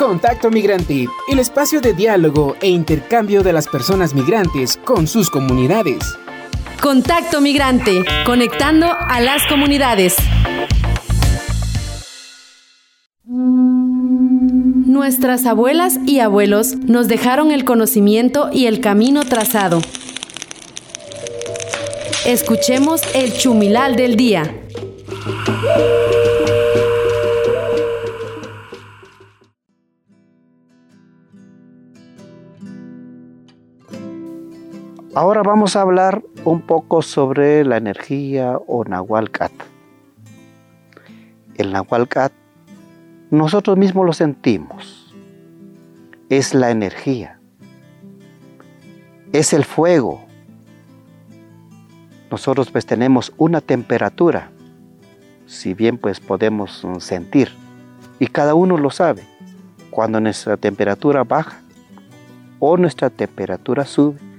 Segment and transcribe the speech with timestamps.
[0.00, 5.98] Contacto Migrante, el espacio de diálogo e intercambio de las personas migrantes con sus comunidades.
[6.80, 10.16] Contacto Migrante, conectando a las comunidades.
[14.86, 19.82] Nuestras abuelas y abuelos nos dejaron el conocimiento y el camino trazado.
[22.24, 24.50] Escuchemos el chumilal del día.
[35.12, 39.50] Ahora vamos a hablar un poco sobre la energía o Nahualcat.
[41.56, 42.30] El Nahualcat
[43.32, 45.12] nosotros mismos lo sentimos.
[46.28, 47.40] Es la energía.
[49.32, 50.20] Es el fuego.
[52.30, 54.52] Nosotros pues tenemos una temperatura,
[55.46, 57.50] si bien pues podemos sentir,
[58.20, 59.24] y cada uno lo sabe,
[59.90, 61.62] cuando nuestra temperatura baja
[62.60, 64.29] o nuestra temperatura sube,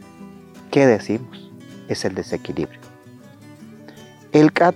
[0.72, 1.52] ¿qué decimos?
[1.90, 2.80] Es el desequilibrio.
[4.32, 4.74] El CAT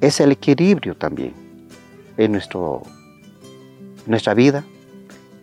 [0.00, 1.32] es el equilibrio también
[2.16, 2.82] en nuestro,
[4.06, 4.64] nuestra vida,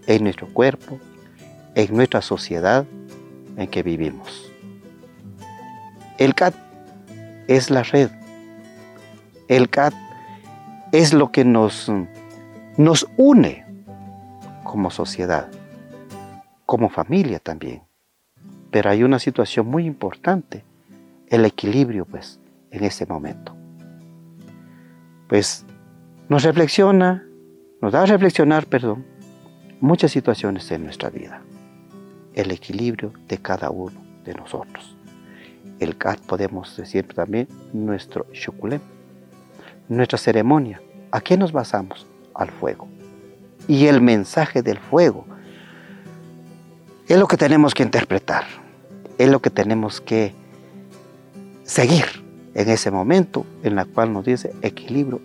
[0.05, 0.99] en nuestro cuerpo,
[1.75, 2.85] en nuestra sociedad
[3.55, 4.51] en que vivimos.
[6.17, 6.53] El CAT
[7.47, 8.11] es la red.
[9.47, 9.93] El CAT
[10.91, 11.89] es lo que nos,
[12.77, 13.65] nos une
[14.63, 15.47] como sociedad,
[16.65, 17.81] como familia también.
[18.73, 20.63] Pero hay una situación muy importante,
[21.27, 22.39] el equilibrio, pues,
[22.71, 23.55] en ese momento.
[25.29, 25.63] Pues
[26.27, 27.23] nos reflexiona,
[27.83, 29.05] nos da a reflexionar, perdón,
[29.79, 31.43] muchas situaciones en nuestra vida.
[32.33, 34.97] El equilibrio de cada uno de nosotros.
[35.79, 38.81] El CAT podemos decir también nuestro shukulem,
[39.87, 40.81] nuestra ceremonia.
[41.11, 42.07] ¿A qué nos basamos?
[42.33, 42.87] Al fuego.
[43.67, 45.27] Y el mensaje del fuego
[47.07, 48.62] es lo que tenemos que interpretar
[49.17, 50.33] es lo que tenemos que
[51.63, 52.05] seguir
[52.53, 55.21] en ese momento en el cual nos dice equilibrio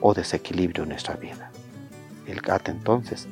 [0.00, 1.50] o desequilibrio en nuestra vida.
[2.26, 3.28] El gato entonces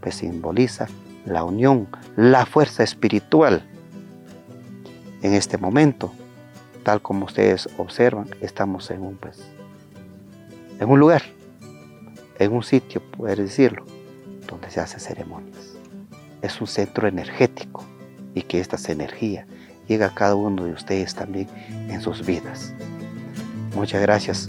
[0.00, 0.86] pues simboliza
[1.24, 3.62] la unión, la fuerza espiritual.
[5.22, 6.12] En este momento,
[6.84, 9.42] tal como ustedes observan, estamos en un pues,
[10.78, 11.22] en un lugar,
[12.38, 13.84] en un sitio, poder decirlo,
[14.46, 15.72] donde se hacen ceremonias.
[16.42, 17.84] Es un centro energético
[18.36, 19.46] y que esta energía
[19.88, 21.48] llegue a cada uno de ustedes también
[21.88, 22.72] en sus vidas.
[23.74, 24.48] Muchas gracias,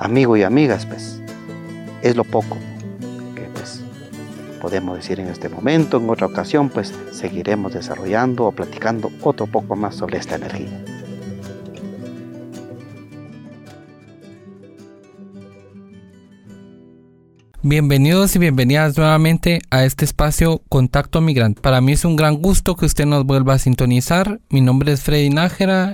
[0.00, 1.20] amigos y amigas, pues
[2.02, 2.56] es lo poco
[3.34, 3.82] que pues
[4.60, 5.98] podemos decir en este momento.
[5.98, 10.97] En otra ocasión, pues seguiremos desarrollando o platicando otro poco más sobre esta energía.
[17.70, 21.60] Bienvenidos y bienvenidas nuevamente a este espacio Contacto Migrante.
[21.60, 24.40] Para mí es un gran gusto que usted nos vuelva a sintonizar.
[24.48, 25.92] Mi nombre es Freddy Nájera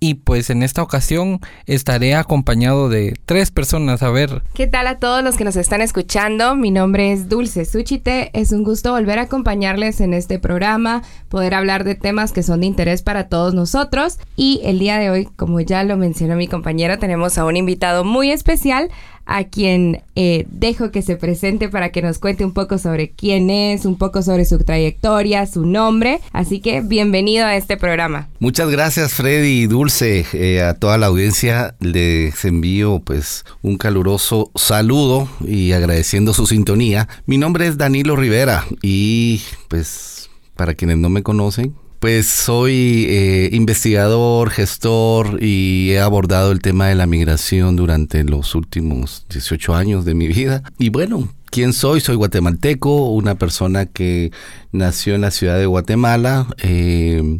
[0.00, 4.02] y pues en esta ocasión estaré acompañado de tres personas.
[4.02, 4.42] A ver.
[4.52, 6.56] ¿Qué tal a todos los que nos están escuchando?
[6.56, 8.36] Mi nombre es Dulce Suchite.
[8.36, 12.62] Es un gusto volver a acompañarles en este programa, poder hablar de temas que son
[12.62, 14.18] de interés para todos nosotros.
[14.34, 18.02] Y el día de hoy, como ya lo mencionó mi compañero, tenemos a un invitado
[18.02, 18.90] muy especial
[19.32, 23.48] a quien eh, dejo que se presente para que nos cuente un poco sobre quién
[23.48, 26.20] es, un poco sobre su trayectoria, su nombre.
[26.32, 28.28] Así que bienvenido a este programa.
[28.40, 30.26] Muchas gracias Freddy y Dulce.
[30.34, 37.08] Eh, a toda la audiencia les envío pues un caluroso saludo y agradeciendo su sintonía.
[37.24, 43.50] Mi nombre es Danilo Rivera y pues para quienes no me conocen, pues soy eh,
[43.52, 50.04] investigador, gestor y he abordado el tema de la migración durante los últimos 18 años
[50.04, 50.64] de mi vida.
[50.80, 52.00] Y bueno, ¿quién soy?
[52.00, 54.32] Soy guatemalteco, una persona que
[54.72, 56.48] nació en la ciudad de Guatemala.
[56.64, 57.38] Eh,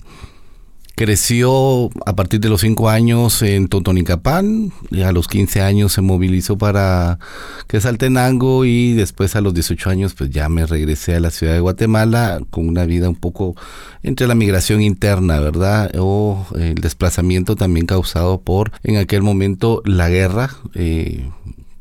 [1.03, 6.01] Creció a partir de los 5 años en Totonicapán, y a los 15 años se
[6.01, 7.19] movilizó para
[7.67, 11.59] Quesaltenango y después a los 18 años pues ya me regresé a la ciudad de
[11.59, 13.57] Guatemala con una vida un poco
[14.04, 15.91] entre la migración interna, ¿verdad?
[15.99, 20.51] O el desplazamiento también causado por en aquel momento la guerra.
[20.77, 21.28] Eh,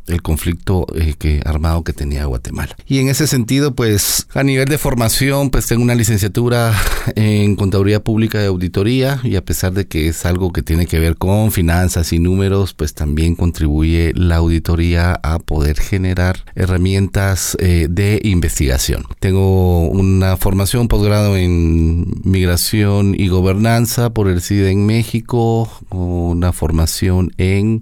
[0.07, 2.75] el conflicto eh, armado que tenía Guatemala.
[2.86, 6.74] Y en ese sentido, pues a nivel de formación, pues tengo una licenciatura
[7.15, 11.00] en Contaduría Pública y Auditoría y a pesar de que es algo que tiene que
[11.00, 17.88] ver con finanzas y números, pues también contribuye la auditoría a poder generar herramientas eh,
[17.89, 19.06] de investigación.
[19.19, 27.31] Tengo una formación posgrado en Migración y Gobernanza por el CIDE en México, una formación
[27.38, 27.81] en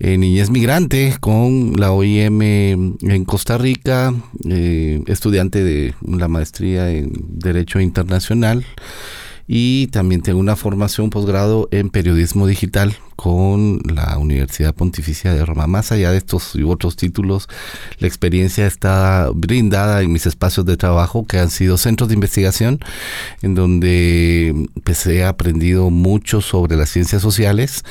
[0.00, 4.14] niñez migrante con la OIM en Costa Rica,
[5.06, 8.64] estudiante de la maestría en Derecho Internacional
[9.52, 15.66] y también tengo una formación posgrado en periodismo digital con la Universidad Pontificia de Roma.
[15.66, 17.48] Más allá de estos y otros títulos,
[17.98, 22.78] la experiencia está brindada en mis espacios de trabajo que han sido centros de investigación
[23.42, 27.84] en donde pues, he aprendido mucho sobre las ciencias sociales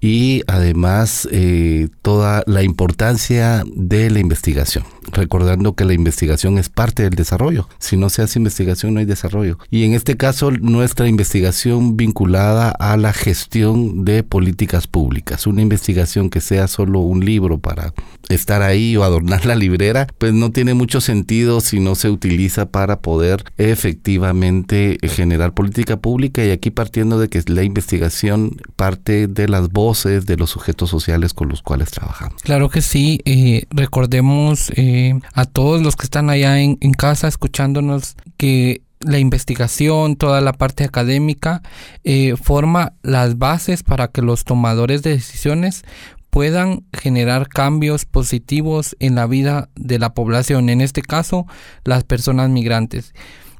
[0.00, 7.02] y además eh, toda la importancia de la investigación, recordando que la investigación es parte
[7.02, 7.68] del desarrollo.
[7.78, 9.58] Si no se hace investigación no hay desarrollo.
[9.70, 16.30] Y en este caso nuestra investigación vinculada a la gestión de políticas públicas, una investigación
[16.30, 17.92] que sea solo un libro para
[18.28, 22.66] estar ahí o adornar la librera, pues no tiene mucho sentido si no se utiliza
[22.66, 29.48] para poder efectivamente generar política pública y aquí partiendo de que la investigación parte de
[29.48, 32.42] las voces de los sujetos sociales con los cuales trabajamos.
[32.42, 34.95] Claro que sí, eh, recordemos eh,
[35.32, 40.84] a todos los que están allá en, casa escuchándonos que la investigación, toda la parte
[40.84, 41.62] académica,
[42.04, 45.84] eh, forma las bases para que los tomadores de decisiones
[46.30, 51.46] puedan generar cambios positivos en la vida de la población, en este caso
[51.84, 53.14] las personas migrantes.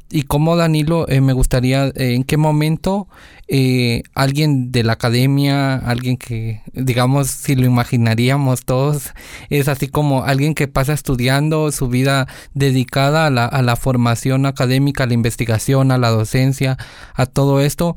[0.08, 3.08] Y como Danilo, me gustaría, en qué momento
[3.49, 9.14] eh, alguien de la academia, alguien que, digamos, si lo imaginaríamos todos,
[9.50, 14.47] es así como alguien que pasa estudiando su vida dedicada a la, a la formación
[14.47, 16.76] académica, a la investigación, a la docencia,
[17.14, 17.97] a todo esto,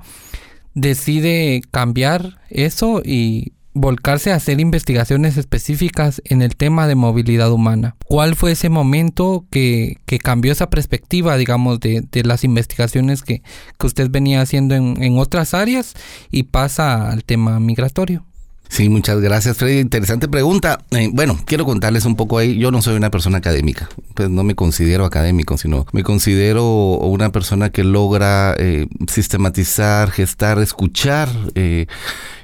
[0.73, 7.95] decide cambiar eso y volcarse a hacer investigaciones específicas en el tema de movilidad humana.
[8.05, 13.41] ¿Cuál fue ese momento que, cambió esa perspectiva, digamos, de, las investigaciones que,
[13.83, 15.95] usted venía haciendo en, otras áreas
[16.31, 18.25] y pasa al tema migratorio?
[18.69, 19.79] Sí, muchas gracias, Freddy.
[19.79, 20.85] Interesante pregunta.
[20.91, 22.57] Eh, bueno, quiero contarles un poco ahí.
[22.59, 26.65] Yo no soy una persona académica, pues no me considero académico, sino me considero
[26.99, 31.29] una persona que logra eh, sistematizar, gestar, escuchar.
[31.55, 31.87] Eh,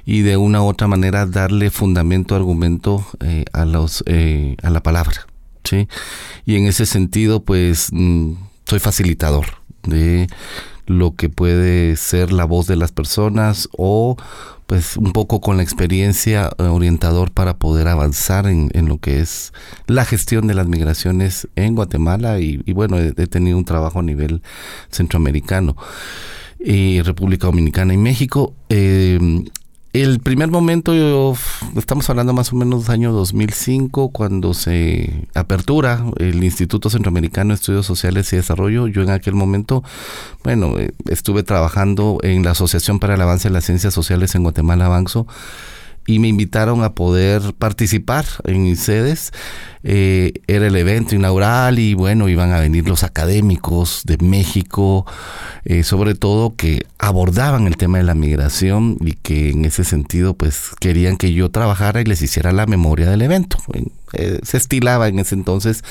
[0.04, 3.04] y de una u otra manera darle fundamento, argumento
[3.52, 4.04] a, los,
[4.62, 5.26] a la palabra.
[5.64, 5.88] ¿sí?
[6.44, 8.34] Y en ese sentido, pues mm,
[8.66, 9.46] soy facilitador
[9.82, 10.28] de
[10.86, 14.16] lo que puede ser la voz de las personas o
[14.66, 19.20] pues un poco con la experiencia eh, orientador para poder avanzar en, en, lo que
[19.20, 19.52] es
[19.86, 24.42] la gestión de las migraciones en Guatemala y, bueno, he, tenido un trabajo a nivel
[24.90, 25.76] centroamericano
[26.58, 28.54] y República Dominicana y México.
[28.68, 29.44] Eh,
[30.02, 31.34] el primer momento, yo,
[31.76, 37.54] estamos hablando más o menos del año 2005, cuando se apertura el Instituto Centroamericano de
[37.54, 38.88] Estudios Sociales y Desarrollo.
[38.88, 39.82] Yo en aquel momento,
[40.44, 44.42] bueno, eh, estuve trabajando en la Asociación para el Avance de las Ciencias Sociales en
[44.42, 45.26] Guatemala, Avanzo
[46.06, 49.32] y me invitaron a poder participar en sedes.
[49.82, 55.06] Eh, era el evento inaugural y bueno, iban a venir los académicos de México,
[55.64, 60.34] eh, sobre todo que abordaban el tema de la migración y que en ese sentido
[60.34, 63.58] pues querían que yo trabajara y les hiciera la memoria del evento.
[64.12, 65.84] Eh, se estilaba en ese entonces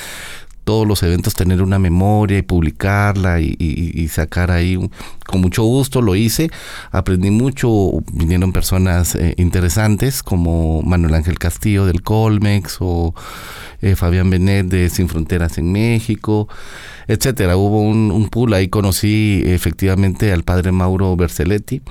[0.65, 4.77] todos los eventos tener una memoria y publicarla y, sacar ahí
[5.25, 6.49] con mucho gusto lo hice.
[6.91, 13.13] Aprendí mucho vinieron personas eh, interesantes como Manuel Ángel Castillo del Colmex o
[13.81, 16.49] eh, Fabián Benet de Sin Fronteras en México
[17.07, 17.55] etcétera.
[17.55, 21.81] Hubo un, un pool ahí conocí efectivamente al padre Mauro Berceletti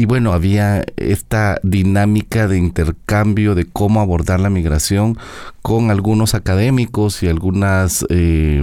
[0.00, 5.18] y bueno, había esta dinámica de intercambio de cómo abordar la migración
[5.60, 8.62] con algunos académicos y algunas eh,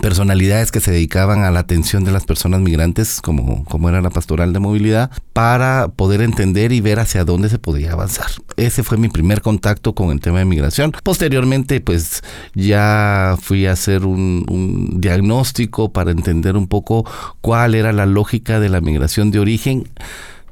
[0.00, 4.10] personalidades que se dedicaban a la atención de las personas migrantes, como, como era la
[4.10, 8.26] pastoral de movilidad, para poder entender y ver hacia dónde se podía avanzar.
[8.56, 10.92] Ese fue mi primer contacto con el tema de migración.
[11.02, 12.22] Posteriormente, pues
[12.54, 14.44] ya fui a hacer un,
[15.00, 17.04] diagnóstico para entender un poco
[17.40, 19.88] cuál era la lógica de la migración de origen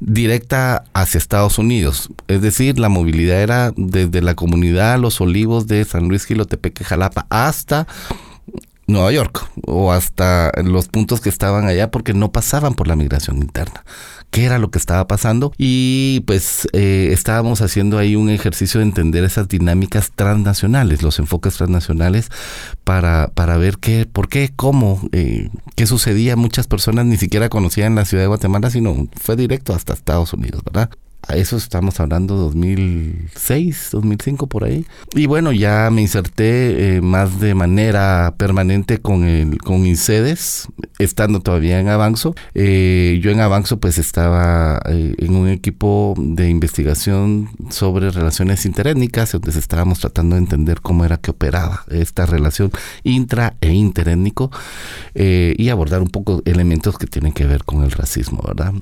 [0.01, 2.11] directa hacia Estados Unidos.
[2.29, 7.27] Es decir, la movilidad era desde la comunidad Los Olivos de San Luis Gilotepeque, Jalapa,
[7.31, 7.87] hasta
[8.93, 13.39] Nueva York o hasta los puntos que estaban allá porque no pasaban por la migración
[13.39, 13.85] interna
[14.33, 18.87] qué era lo que estaba pasando y pues eh, estábamos haciendo ahí un ejercicio de
[18.87, 22.31] entender esas dinámicas transnacionales, los enfoques transnacionales
[22.83, 26.35] para, para ver qué, por qué, cómo, eh, qué sucedía.
[26.35, 30.65] Muchas personas ni siquiera conocían la ciudad de Guatemala, sino fue directo hasta Estados Unidos,
[30.65, 30.89] ¿verdad?
[31.29, 34.85] A eso estamos hablando 2006, 2005 por ahí.
[35.14, 41.41] Y bueno, ya me inserté eh, más de manera permanente con el con INSEDES estando
[41.41, 42.35] todavía en Avanzo.
[42.55, 49.33] Eh, yo en Avanzo pues estaba eh, en un equipo de investigación sobre relaciones interétnicas,
[49.33, 52.71] donde estábamos tratando de entender cómo era que operaba esta relación
[53.05, 54.50] intra e interétnico
[55.14, 58.75] eh, y abordar un poco elementos que tienen que ver con el racismo, ¿verdad?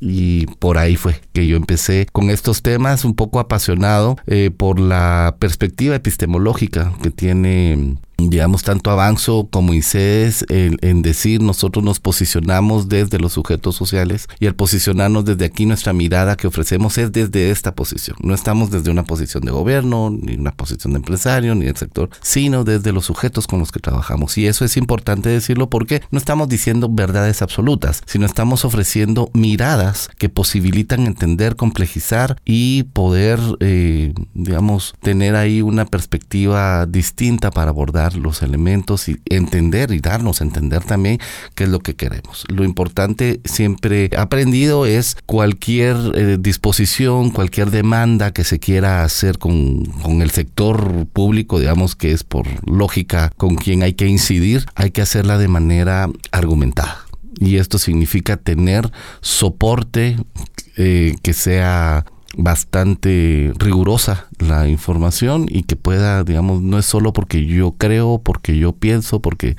[0.00, 4.16] Y por ahí fue que yo empecé con estos temas un poco apasionado
[4.56, 11.84] por la perspectiva epistemológica que tiene digamos, tanto Avanzo como ICES en, en, decir nosotros
[11.84, 16.98] nos posicionamos desde los sujetos sociales y al posicionarnos desde aquí nuestra mirada que ofrecemos
[16.98, 18.16] es desde esta posición.
[18.20, 22.10] No estamos desde una posición de gobierno, ni una posición de empresario, ni del sector,
[22.20, 24.36] sino desde los sujetos con los que trabajamos.
[24.36, 30.10] Y eso es importante decirlo porque no estamos diciendo verdades absolutas, sino estamos ofreciendo miradas
[30.18, 38.07] que posibilitan entender, complejizar y poder, eh, digamos, tener ahí una perspectiva distinta para abordar
[38.16, 41.18] los elementos y entender y darnos a entender también
[41.54, 42.44] qué es lo que queremos.
[42.48, 49.84] Lo importante siempre aprendido es cualquier eh, disposición, cualquier demanda que se quiera hacer con,
[49.84, 54.90] con el sector público, digamos que es por lógica con quien hay que incidir, hay
[54.90, 57.08] que hacerla de manera argumentada.
[57.40, 60.16] Y esto significa tener soporte
[60.76, 62.04] eh, que sea
[62.36, 68.58] bastante rigurosa la información y que pueda, digamos, no es solo porque yo creo, porque
[68.58, 69.56] yo pienso, porque,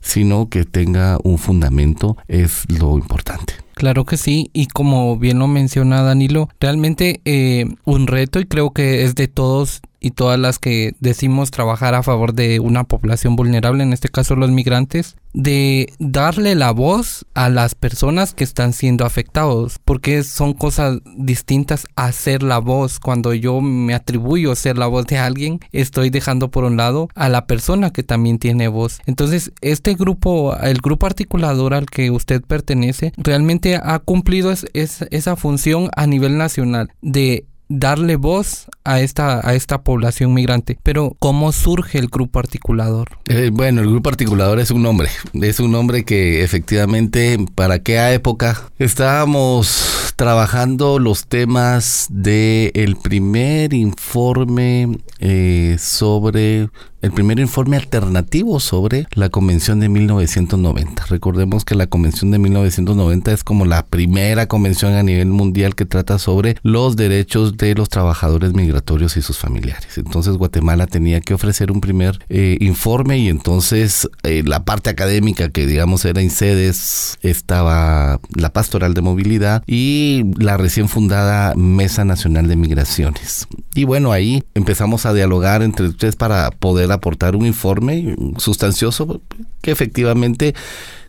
[0.00, 3.54] sino que tenga un fundamento, es lo importante.
[3.74, 8.72] Claro que sí, y como bien lo menciona Danilo, realmente eh, un reto y creo
[8.72, 13.36] que es de todos y todas las que decimos trabajar a favor de una población
[13.36, 18.72] vulnerable, en este caso los migrantes, de darle la voz a las personas que están
[18.72, 22.98] siendo afectados, porque son cosas distintas a ser la voz.
[22.98, 27.28] Cuando yo me atribuyo ser la voz de alguien, estoy dejando por un lado a
[27.28, 29.00] la persona que también tiene voz.
[29.06, 35.90] Entonces, este grupo, el grupo articulador al que usted pertenece, realmente ha cumplido esa función
[35.94, 40.76] a nivel nacional de darle voz a esta, a esta población migrante.
[40.82, 43.08] Pero, ¿cómo surge el grupo articulador?
[43.26, 45.08] Eh, bueno, el grupo articulador es un nombre.
[45.32, 48.60] Es un nombre que efectivamente, ¿para qué época?
[48.78, 56.68] Estábamos trabajando los temas del el primer informe eh, sobre
[57.02, 61.06] el primer informe alternativo sobre la Convención de 1990.
[61.06, 65.86] Recordemos que la Convención de 1990 es como la primera convención a nivel mundial que
[65.86, 69.96] trata sobre los derechos de los trabajadores migratorios y sus familiares.
[69.96, 75.48] Entonces Guatemala tenía que ofrecer un primer eh, informe y entonces eh, la parte académica
[75.48, 82.48] que digamos era INCEDES estaba la Pastoral de Movilidad y la recién fundada Mesa Nacional
[82.48, 83.46] de Migraciones.
[83.74, 89.20] Y bueno, ahí empezamos a dialogar entre ustedes para poder aportar un informe sustancioso
[89.62, 90.54] que efectivamente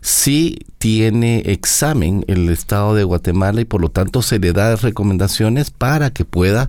[0.00, 5.70] sí tiene examen el Estado de Guatemala y por lo tanto se le da recomendaciones
[5.70, 6.68] para que pueda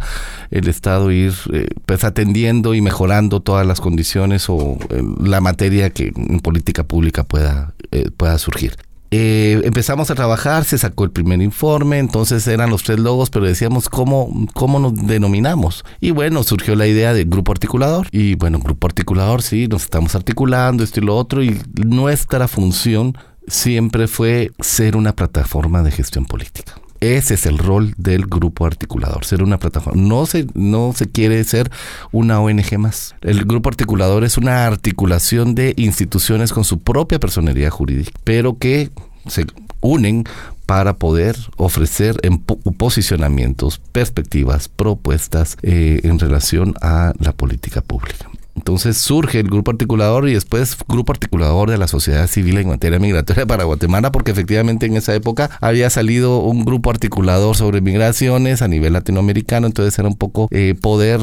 [0.51, 5.89] el Estado ir eh, pues atendiendo y mejorando todas las condiciones o eh, la materia
[5.89, 8.75] que en política pública pueda, eh, pueda surgir.
[9.15, 13.45] Eh, empezamos a trabajar, se sacó el primer informe, entonces eran los tres logos, pero
[13.45, 15.85] decíamos cómo, cómo nos denominamos.
[16.01, 18.07] Y bueno, surgió la idea del grupo articulador.
[18.09, 23.15] Y bueno, grupo articulador, sí, nos estamos articulando, esto y lo otro, y nuestra función
[23.47, 26.73] siempre fue ser una plataforma de gestión política.
[27.03, 30.01] Ese es el rol del grupo articulador, ser una plataforma.
[30.01, 31.69] No se, no se quiere ser
[32.13, 33.13] una ONG más.
[33.19, 38.89] El grupo articulador es una articulación de instituciones con su propia personalidad jurídica, pero que
[39.27, 39.45] se
[39.81, 40.23] unen
[40.65, 48.29] para poder ofrecer en posicionamientos, perspectivas, propuestas eh, en relación a la política pública.
[48.55, 52.99] Entonces surge el grupo articulador y después grupo articulador de la sociedad civil en materia
[52.99, 58.61] migratoria para Guatemala, porque efectivamente en esa época había salido un grupo articulador sobre migraciones
[58.61, 61.19] a nivel latinoamericano, entonces era un poco eh, poder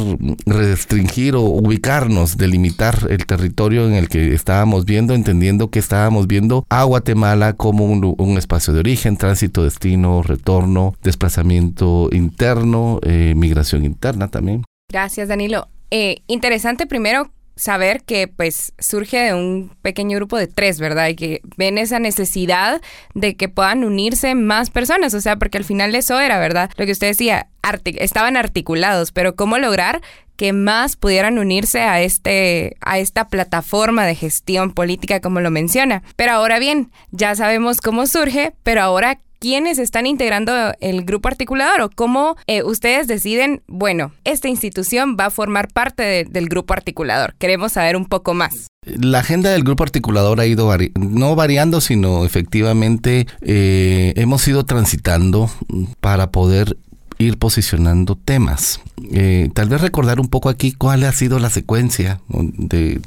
[0.47, 6.65] restringir o ubicarnos, delimitar el territorio en el que estábamos viendo, entendiendo que estábamos viendo
[6.69, 14.29] a Guatemala como un, espacio de origen, tránsito, destino, retorno, desplazamiento interno, eh, migración interna
[14.29, 14.65] también.
[14.89, 15.69] Gracias, Danilo.
[15.91, 17.31] Eh, interesante primero
[17.61, 21.09] saber que pues surge de un pequeño grupo de tres, ¿verdad?
[21.09, 22.81] Y que ven esa necesidad
[23.15, 26.71] de que puedan unirse más personas, o sea, porque al final eso era, ¿verdad?
[26.77, 27.49] Lo que usted decía,
[27.85, 30.01] estaban articulados, pero ¿cómo lograr
[30.37, 36.03] que más pudieran unirse a este a esta plataforma de gestión política como lo menciona?
[36.17, 41.81] Pero ahora bien, ya sabemos cómo surge, pero ahora quiénes están integrando el grupo articulador
[41.81, 47.35] o cómo eh, ustedes deciden, bueno, esta institución va a formar parte del grupo articulador.
[47.39, 48.69] Queremos saber un poco más.
[48.87, 55.51] La agenda del grupo articulador ha ido no variando, sino efectivamente eh, hemos ido transitando
[56.01, 56.77] para poder
[57.21, 58.81] ir posicionando temas.
[59.13, 63.01] Eh, tal vez recordar un poco aquí cuál ha sido la secuencia de,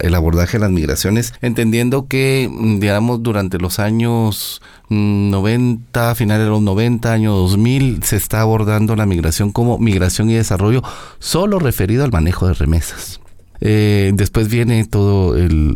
[0.00, 6.62] el abordaje de las migraciones, entendiendo que, digamos, durante los años 90, finales de los
[6.62, 10.82] 90, año 2000, se está abordando la migración como migración y desarrollo
[11.18, 13.20] solo referido al manejo de remesas.
[13.60, 15.74] Eh, después viene todo el,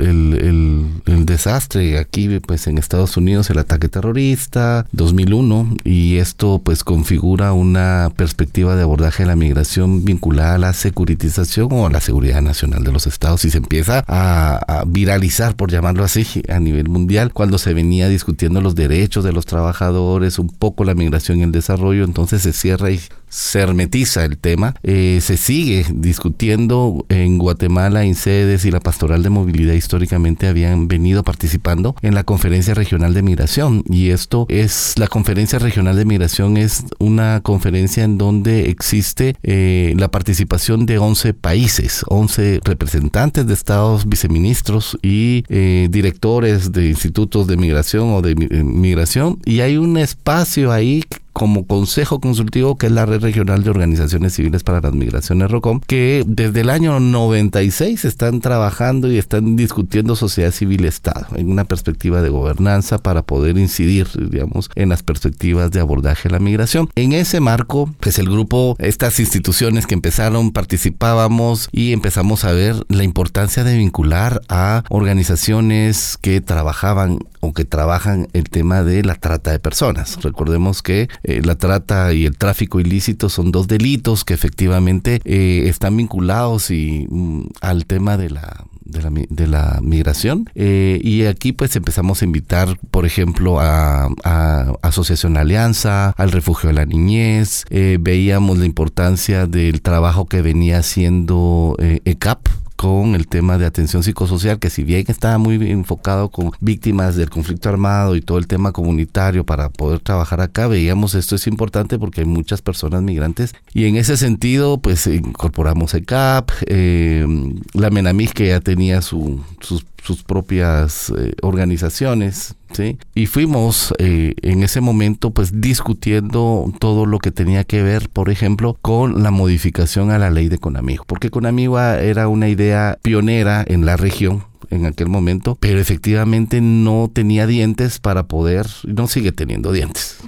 [1.26, 8.12] desastre aquí, pues en Estados Unidos, el ataque terrorista, 2001, y esto pues configura una
[8.16, 12.84] perspectiva de abordaje de la migración vinculada a la securitización o a la seguridad nacional
[12.84, 17.56] de los estados y se empieza a, viralizar, por llamarlo así, a nivel mundial, cuando
[17.56, 22.04] se venía discutiendo los derechos de los trabajadores, un poco la migración y el desarrollo,
[22.04, 23.00] entonces se cierra y
[23.32, 24.74] se hermetiza el tema.
[24.82, 31.22] Eh, se sigue discutiendo en Guatemala, INCEDES y la Pastoral de Movilidad históricamente habían venido
[31.22, 33.84] participando en la Conferencia Regional de Migración.
[33.88, 39.94] Y esto es, la Conferencia Regional de Migración es una conferencia en donde existe eh,
[39.96, 47.46] la participación de 11 países, 11 representantes de estados, viceministros y eh, directores de institutos
[47.46, 49.38] de migración o de migración.
[49.46, 54.34] Y hay un espacio ahí como consejo consultivo que es la Red Regional de Organizaciones
[54.34, 60.16] Civiles para las Migraciones ROCOM, que desde el año 96 están trabajando y están discutiendo
[60.16, 65.70] sociedad civil Estado en una perspectiva de gobernanza para poder incidir, digamos, en las perspectivas
[65.70, 66.88] de abordaje de la migración.
[66.94, 72.76] En ese marco, pues el grupo, estas instituciones que empezaron, participábamos y empezamos a ver
[72.88, 79.16] la importancia de vincular a organizaciones que trabajaban o que trabajan el tema de la
[79.16, 80.22] trata de personas.
[80.22, 85.64] Recordemos que eh, la trata y el tráfico ilícito son dos delitos que efectivamente eh,
[85.68, 90.50] están vinculados y, mm, al tema de la de la, migración.
[90.54, 96.68] Eh, y aquí pues empezamos a invitar, por ejemplo, a, a Asociación Alianza, al Refugio
[96.68, 102.48] de la Niñez, veíamos la importancia del trabajo que venía haciendo ECAP,
[102.82, 107.30] con el tema de atención psicosocial, que si bien estaba muy enfocado con víctimas del
[107.30, 111.96] conflicto armado y todo el tema comunitario para poder trabajar acá, veíamos esto es importante
[111.96, 117.24] porque hay muchas personas migrantes y en ese sentido pues incorporamos el CAP, eh,
[117.72, 122.98] la Menamig que ya tenía su, sus sus propias eh, organizaciones, ¿sí?
[123.14, 128.28] Y fuimos eh, en ese momento pues discutiendo todo lo que tenía que ver, por
[128.28, 133.64] ejemplo, con la modificación a la ley de Conamigo, porque Conamigo era una idea pionera
[133.66, 139.30] en la región, en aquel momento, pero efectivamente no tenía dientes para poder, no sigue
[139.30, 140.18] teniendo dientes.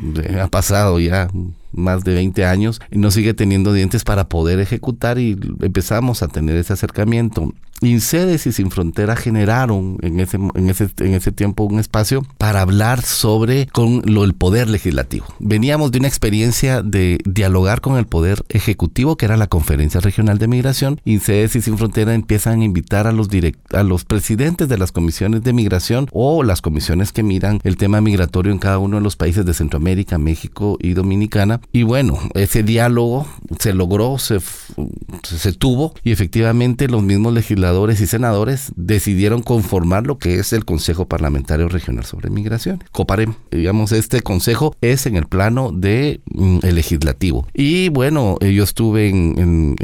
[0.41, 1.29] Ha pasado ya
[1.75, 6.57] más de 20 años no sigue teniendo dientes para poder ejecutar y empezamos a tener
[6.57, 7.53] ese acercamiento.
[7.81, 12.61] Incedes y Sin Frontera generaron en ese, en ese, en ese tiempo un espacio para
[12.61, 15.27] hablar sobre con lo, el poder legislativo.
[15.39, 20.39] Veníamos de una experiencia de dialogar con el poder ejecutivo, que era la Conferencia Regional
[20.39, 21.01] de Migración.
[21.05, 24.93] Incedes y Sin Frontera empiezan a invitar a los, direct, a los presidentes de las
[24.93, 29.03] comisiones de migración o las comisiones que miran el tema migratorio en cada uno de
[29.03, 31.61] los países de Centroamérica, México y Dominicana.
[31.73, 33.27] Y bueno, ese diálogo
[33.59, 34.39] se logró, se,
[35.23, 40.65] se tuvo y efectivamente los mismos legisladores y senadores decidieron conformar lo que es el
[40.65, 43.35] Consejo Parlamentario Regional sobre Migración, COPAREM.
[43.51, 47.47] Digamos, este consejo es en el plano de mm, legislativo.
[47.55, 49.77] Y bueno, yo estuve en,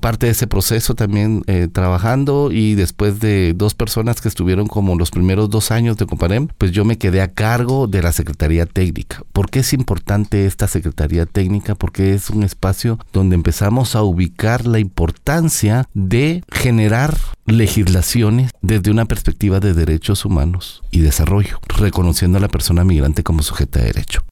[0.00, 4.96] parte de ese proceso también eh, trabajando y después de dos personas que estuvieron como
[4.96, 8.66] los primeros dos años de COPAREM, pues yo me quedé a cargo de la Secretaría
[8.66, 9.22] Técnica.
[9.32, 11.74] ¿Por qué es importante esta Secretaría Técnica?
[11.74, 19.04] Porque es un espacio donde empezamos a ubicar la importancia de generar legislaciones desde una
[19.04, 24.22] perspectiva de derechos humanos y desarrollo, reconociendo a la persona migrante como sujeta de derecho.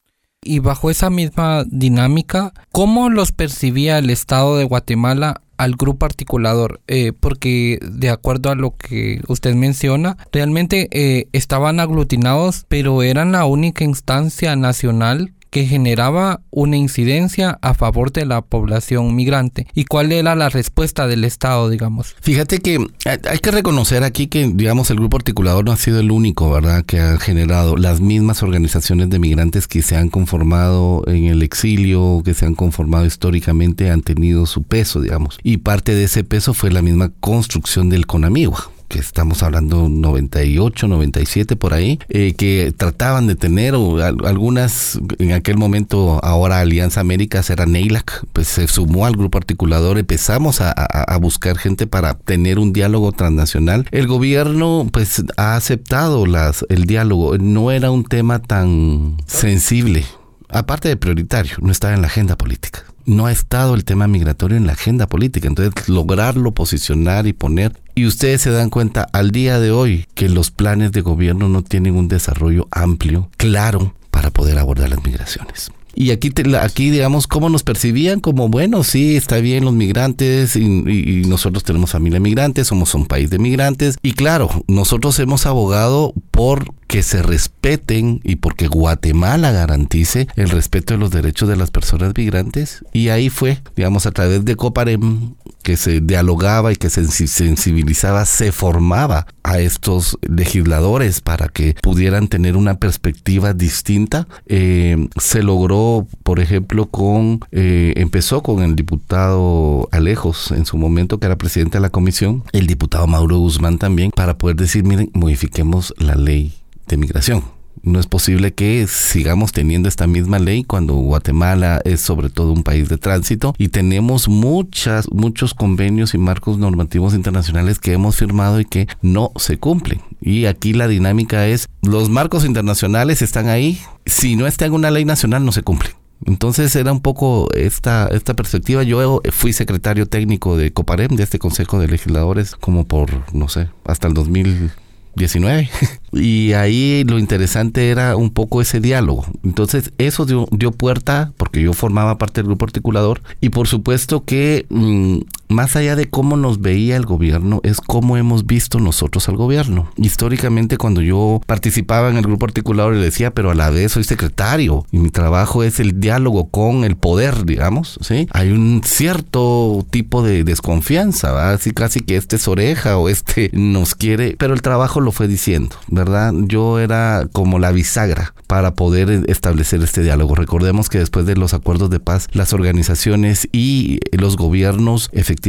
[0.43, 6.81] Y bajo esa misma dinámica, ¿cómo los percibía el Estado de Guatemala al grupo articulador?
[6.87, 13.33] Eh, porque de acuerdo a lo que usted menciona, realmente eh, estaban aglutinados, pero eran
[13.33, 19.85] la única instancia nacional que generaba una incidencia a favor de la población migrante y
[19.85, 22.15] cuál era la respuesta del Estado, digamos.
[22.21, 26.11] Fíjate que hay que reconocer aquí que, digamos, el grupo articulador no ha sido el
[26.11, 31.27] único, ¿verdad?, que ha generado las mismas organizaciones de migrantes que se han conformado en
[31.27, 36.05] el exilio, que se han conformado históricamente, han tenido su peso, digamos, y parte de
[36.05, 42.01] ese peso fue la misma construcción del CONAMIGUA que estamos hablando 98, 97 por ahí,
[42.09, 48.49] eh, que trataban de tener algunas, en aquel momento, ahora Alianza Américas era NEILAC, pues
[48.49, 53.87] se sumó al grupo articulador, empezamos a, a, buscar gente para tener un diálogo transnacional.
[53.93, 60.05] El gobierno pues ha aceptado las, el diálogo, no era un tema tan sensible,
[60.49, 64.57] aparte de prioritario, no estaba en la agenda política no ha estado el tema migratorio
[64.57, 65.49] en la agenda política.
[65.49, 67.73] Entonces, lograrlo, posicionar y poner.
[67.95, 71.63] Y ustedes se dan cuenta al día de hoy que los planes de gobierno no
[71.63, 75.71] tienen un desarrollo amplio, claro, para poder abordar las migraciones.
[75.95, 80.63] Y aquí, aquí, digamos, cómo nos percibían como, bueno, sí, está bien los migrantes y,
[80.63, 83.99] y, nosotros tenemos familia migrante, somos un país de migrantes.
[84.03, 90.95] Y claro, nosotros hemos abogado por que se respeten y porque Guatemala garantice el respeto
[90.95, 92.85] de los derechos de las personas migrantes.
[92.93, 98.25] Y ahí fue, digamos, a través de Coparem, que se dialogaba y que se sensibilizaba,
[98.25, 104.27] se formaba a estos legisladores para que pudieran tener una perspectiva distinta.
[104.47, 105.80] Eh, se logró,
[106.23, 111.79] por ejemplo, con, eh, empezó con el diputado Alejos en su momento, que era presidente
[111.79, 116.55] de la comisión, el diputado Mauro Guzmán también, para poder decir, miren, modifiquemos la ley
[116.87, 117.60] de migración.
[117.83, 122.63] No es posible que sigamos teniendo esta misma ley cuando Guatemala es sobre todo un
[122.63, 128.61] país de tránsito y tenemos muchas, muchos convenios y marcos normativos internacionales que hemos firmado
[128.61, 130.03] y que no se cumplen.
[130.21, 134.91] Y aquí la dinámica es, los marcos internacionales están ahí, si no está en una
[134.91, 135.91] ley nacional no se cumple.
[136.27, 138.83] Entonces era un poco esta, esta perspectiva.
[138.83, 143.71] Yo fui secretario técnico de Coparem, de este Consejo de Legisladores, como por, no sé,
[143.85, 144.71] hasta el 2000
[145.17, 145.69] 19.
[146.13, 149.25] Y ahí lo interesante era un poco ese diálogo.
[149.45, 154.25] Entonces eso dio, dio puerta, porque yo formaba parte del grupo articulador, y por supuesto
[154.25, 155.19] que mm,
[155.51, 159.91] más allá de cómo nos veía el gobierno, es cómo hemos visto nosotros al gobierno.
[159.97, 164.05] Históricamente cuando yo participaba en el grupo articulador le decía, pero a la vez soy
[164.05, 168.29] secretario y mi trabajo es el diálogo con el poder, digamos, ¿sí?
[168.33, 171.55] Hay un cierto tipo de desconfianza, ¿verdad?
[171.55, 175.27] Así casi que este es oreja o este nos quiere, pero el trabajo lo fue
[175.27, 176.33] diciendo, ¿verdad?
[176.47, 180.35] Yo era como la bisagra para poder establecer este diálogo.
[180.35, 185.40] Recordemos que después de los acuerdos de paz, las organizaciones y los gobiernos efectivamente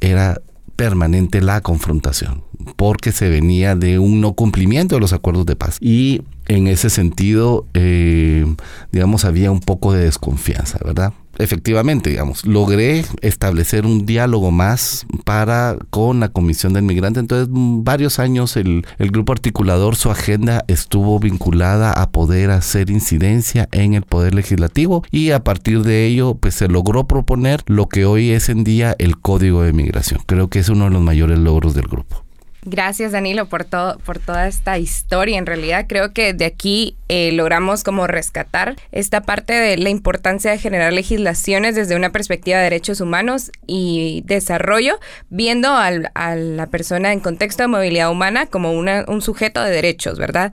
[0.00, 0.40] era
[0.76, 2.42] permanente la confrontación,
[2.76, 5.76] porque se venía de un no cumplimiento de los acuerdos de paz.
[5.80, 8.46] Y en ese sentido, eh,
[8.90, 11.12] digamos, había un poco de desconfianza, ¿verdad?
[11.38, 17.20] Efectivamente, digamos, logré establecer un diálogo más para con la Comisión del Migrante.
[17.20, 23.68] Entonces, varios años el, el, grupo articulador, su agenda estuvo vinculada a poder hacer incidencia
[23.72, 28.04] en el Poder Legislativo y a partir de ello, pues se logró proponer lo que
[28.04, 30.20] hoy es en día el Código de Migración.
[30.26, 32.24] Creo que es uno de los mayores logros del grupo.
[32.64, 35.36] Gracias Danilo por todo, por toda esta historia.
[35.36, 40.52] En realidad creo que de aquí eh, logramos como rescatar esta parte de la importancia
[40.52, 47.12] de generar legislaciones desde una perspectiva de derechos humanos y desarrollo, viendo a la persona
[47.12, 50.52] en contexto de movilidad humana como un sujeto de derechos, ¿verdad?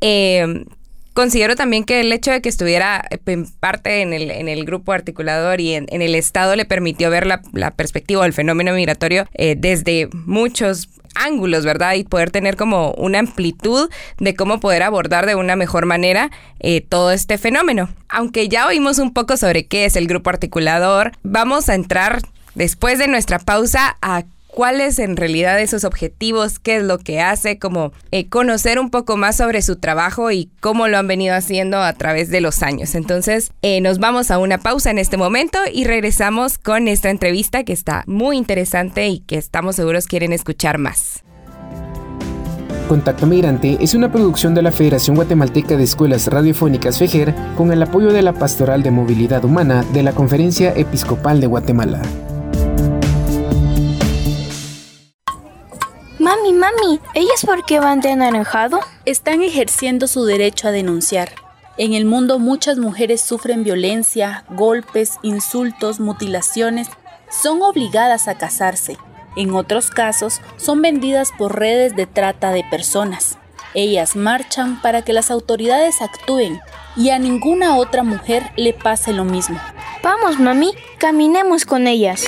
[0.00, 0.64] Eh,
[1.14, 4.92] considero también que el hecho de que estuviera en parte en el, en el grupo
[4.92, 10.08] articulador y en, el Estado le permitió ver la, perspectiva del fenómeno migratorio eh, desde
[10.12, 11.94] muchos ángulos, ¿verdad?
[11.94, 16.80] Y poder tener como una amplitud de cómo poder abordar de una mejor manera eh,
[16.80, 17.88] todo este fenómeno.
[18.08, 22.20] Aunque ya oímos un poco sobre qué es el grupo articulador, vamos a entrar
[22.54, 27.58] después de nuestra pausa a cuáles en realidad esos objetivos, qué es lo que hace,
[27.58, 31.78] como eh, conocer un poco más sobre su trabajo y cómo lo han venido haciendo
[31.82, 32.94] a través de los años.
[32.94, 37.64] Entonces, eh, nos vamos a una pausa en este momento y regresamos con esta entrevista
[37.64, 41.24] que está muy interesante y que estamos seguros quieren escuchar más.
[42.88, 47.82] Contacto Migrante es una producción de la Federación Guatemalteca de Escuelas Radiofónicas FEGER con el
[47.82, 52.02] apoyo de la Pastoral de Movilidad Humana de la Conferencia Episcopal de Guatemala.
[56.24, 58.80] Mami, mami, ¿ellas por qué van de anaranjado?
[59.04, 61.32] Están ejerciendo su derecho a denunciar.
[61.76, 66.88] En el mundo muchas mujeres sufren violencia, golpes, insultos, mutilaciones,
[67.28, 68.96] son obligadas a casarse.
[69.36, 73.36] En otros casos, son vendidas por redes de trata de personas.
[73.74, 76.58] Ellas marchan para que las autoridades actúen
[76.96, 79.60] y a ninguna otra mujer le pase lo mismo.
[80.02, 82.24] Vamos, mami, caminemos con ellas.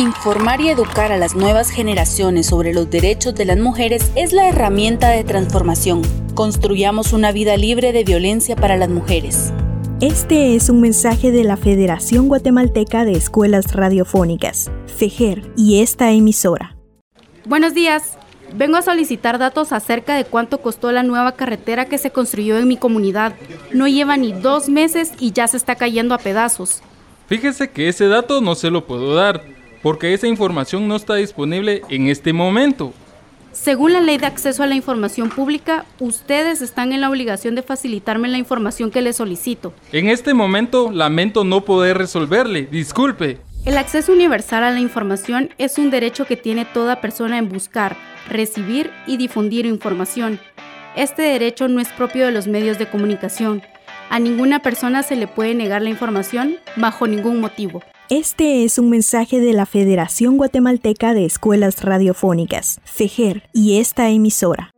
[0.00, 4.48] Informar y educar a las nuevas generaciones sobre los derechos de las mujeres es la
[4.48, 6.00] herramienta de transformación.
[6.34, 9.52] Construyamos una vida libre de violencia para las mujeres.
[10.00, 16.78] Este es un mensaje de la Federación Guatemalteca de Escuelas Radiofónicas, FEGER, y esta emisora.
[17.44, 18.16] Buenos días.
[18.54, 22.68] Vengo a solicitar datos acerca de cuánto costó la nueva carretera que se construyó en
[22.68, 23.34] mi comunidad.
[23.70, 26.80] No lleva ni dos meses y ya se está cayendo a pedazos.
[27.26, 31.82] Fíjese que ese dato no se lo puedo dar, porque esa información no está disponible
[31.88, 32.92] en este momento.
[33.52, 37.62] Según la ley de acceso a la información pública, ustedes están en la obligación de
[37.62, 39.74] facilitarme la información que les solicito.
[39.92, 43.38] En este momento lamento no poder resolverle, disculpe.
[43.66, 47.96] El acceso universal a la información es un derecho que tiene toda persona en buscar,
[48.28, 50.38] recibir y difundir información.
[50.96, 53.62] Este derecho no es propio de los medios de comunicación.
[54.10, 57.82] A ninguna persona se le puede negar la información bajo ningún motivo.
[58.10, 64.72] Este es un mensaje de la Federación Guatemalteca de Escuelas Radiofónicas, FEGER, y esta emisora.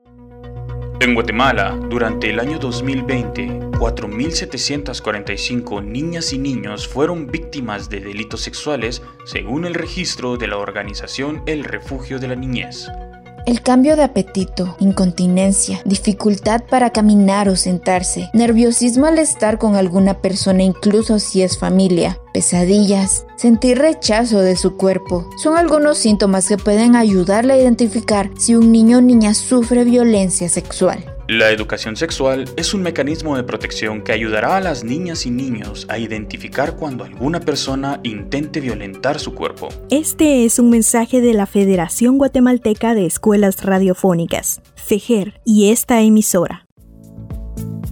[1.01, 9.01] En Guatemala, durante el año 2020, 4.745 niñas y niños fueron víctimas de delitos sexuales
[9.25, 12.87] según el registro de la organización El Refugio de la Niñez.
[13.45, 20.21] El cambio de apetito, incontinencia, dificultad para caminar o sentarse, nerviosismo al estar con alguna
[20.21, 26.57] persona incluso si es familia, pesadillas, sentir rechazo de su cuerpo, son algunos síntomas que
[26.57, 31.05] pueden ayudarle a identificar si un niño o niña sufre violencia sexual.
[31.33, 35.87] La educación sexual es un mecanismo de protección que ayudará a las niñas y niños
[35.89, 39.71] a identificar cuando alguna persona intente violentar su cuerpo.
[39.89, 46.67] Este es un mensaje de la Federación Guatemalteca de Escuelas Radiofónicas, FEGER, y esta emisora.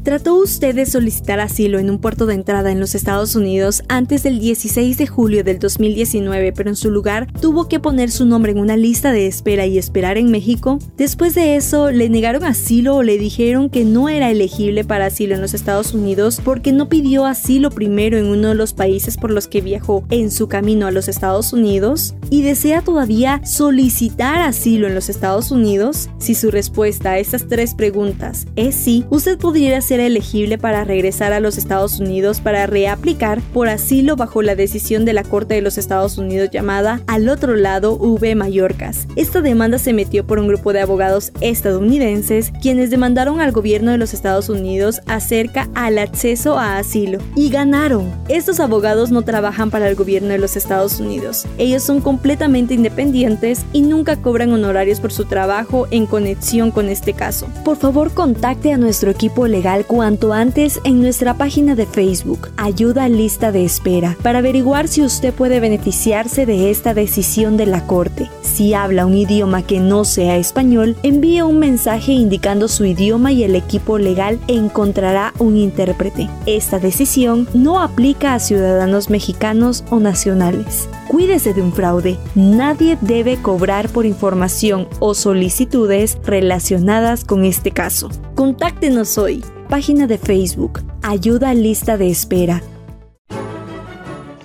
[0.02, 4.22] ¿Trató usted de solicitar asilo en un puerto de entrada en los Estados Unidos antes
[4.22, 8.52] del 16 de julio del 2019, pero en su lugar tuvo que poner su nombre
[8.52, 10.78] en una lista de espera y esperar en México?
[10.96, 15.34] Después de eso, le negaron asilo o le dijeron que no era elegible para asilo
[15.34, 19.30] en los Estados Unidos porque no pidió asilo primero en uno de los países por
[19.30, 24.86] los que viajó en su camino a los Estados Unidos y desea todavía solicitar asilo
[24.86, 26.08] en los Estados Unidos.
[26.16, 31.32] Si su respuesta a estas tres preguntas es sí, usted podría ser elegible para regresar
[31.32, 35.62] a los Estados Unidos para reaplicar por asilo bajo la decisión de la Corte de
[35.62, 39.08] los Estados Unidos llamada Al otro lado V Mallorcas.
[39.16, 43.98] Esta demanda se metió por un grupo de abogados estadounidenses quienes demandaron al gobierno de
[43.98, 48.12] los Estados Unidos acerca al acceso a asilo y ganaron.
[48.28, 51.46] Estos abogados no trabajan para el gobierno de los Estados Unidos.
[51.58, 57.12] Ellos son completamente independientes y nunca cobran honorarios por su trabajo en conexión con este
[57.12, 57.48] caso.
[57.64, 63.08] Por favor, contacte a nuestro equipo legal cuanto antes en nuestra página de Facebook, Ayuda
[63.08, 68.30] Lista de Espera, para averiguar si usted puede beneficiarse de esta decisión de la Corte.
[68.42, 73.44] Si habla un idioma que no sea español, envíe un mensaje indicando su idioma y
[73.44, 76.28] el equipo legal encontrará un intérprete.
[76.46, 80.88] Esta decisión no aplica a ciudadanos mexicanos o nacionales.
[81.08, 82.18] Cuídese de un fraude.
[82.34, 88.10] Nadie debe cobrar por información o solicitudes relacionadas con este caso.
[88.40, 92.62] Contáctenos hoy página de Facebook, Ayuda Lista de Espera.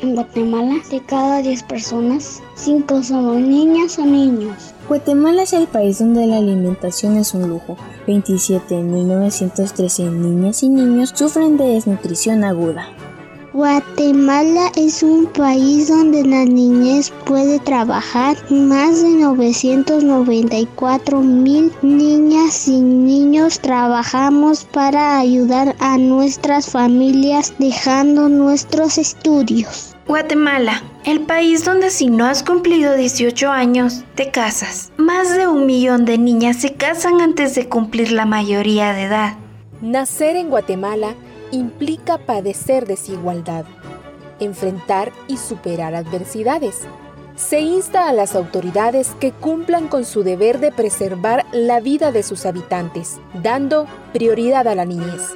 [0.01, 4.73] En Guatemala, de cada 10 personas, 5 somos niñas o niños.
[4.89, 7.77] Guatemala es el país donde la alimentación es un lujo.
[8.05, 12.89] 27 en 1913 niñas y niños sufren de desnutrición aguda.
[13.55, 18.35] Guatemala es un país donde la niñez puede trabajar.
[18.49, 28.97] Más de 994 mil niñas y niños trabajamos para ayudar a nuestras familias dejando nuestros
[28.97, 29.95] estudios.
[30.05, 34.91] Guatemala, el país donde si no has cumplido 18 años, te casas.
[34.97, 39.37] Más de un millón de niñas se casan antes de cumplir la mayoría de edad.
[39.79, 41.15] Nacer en Guatemala
[41.51, 43.65] implica padecer desigualdad,
[44.39, 46.81] enfrentar y superar adversidades.
[47.36, 52.23] Se insta a las autoridades que cumplan con su deber de preservar la vida de
[52.23, 55.36] sus habitantes, dando prioridad a la niñez.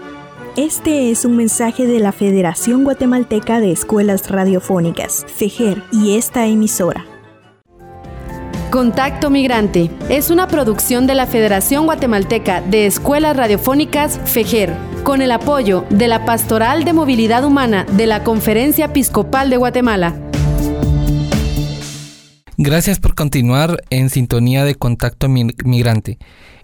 [0.55, 7.05] Este es un mensaje de la Federación Guatemalteca de Escuelas Radiofónicas, FEGER, y esta emisora.
[8.69, 15.31] Contacto Migrante es una producción de la Federación Guatemalteca de Escuelas Radiofónicas FEGER, con el
[15.31, 20.13] apoyo de la Pastoral de Movilidad Humana de la Conferencia Episcopal de Guatemala.
[22.57, 26.19] Gracias por continuar en sintonía de Contacto Migrante.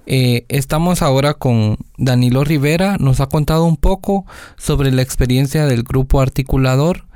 [0.06, 5.82] Eh, estamos ahora con Danilo Rivera, nos ha contado un poco sobre la experiencia del
[5.82, 7.08] grupo articulador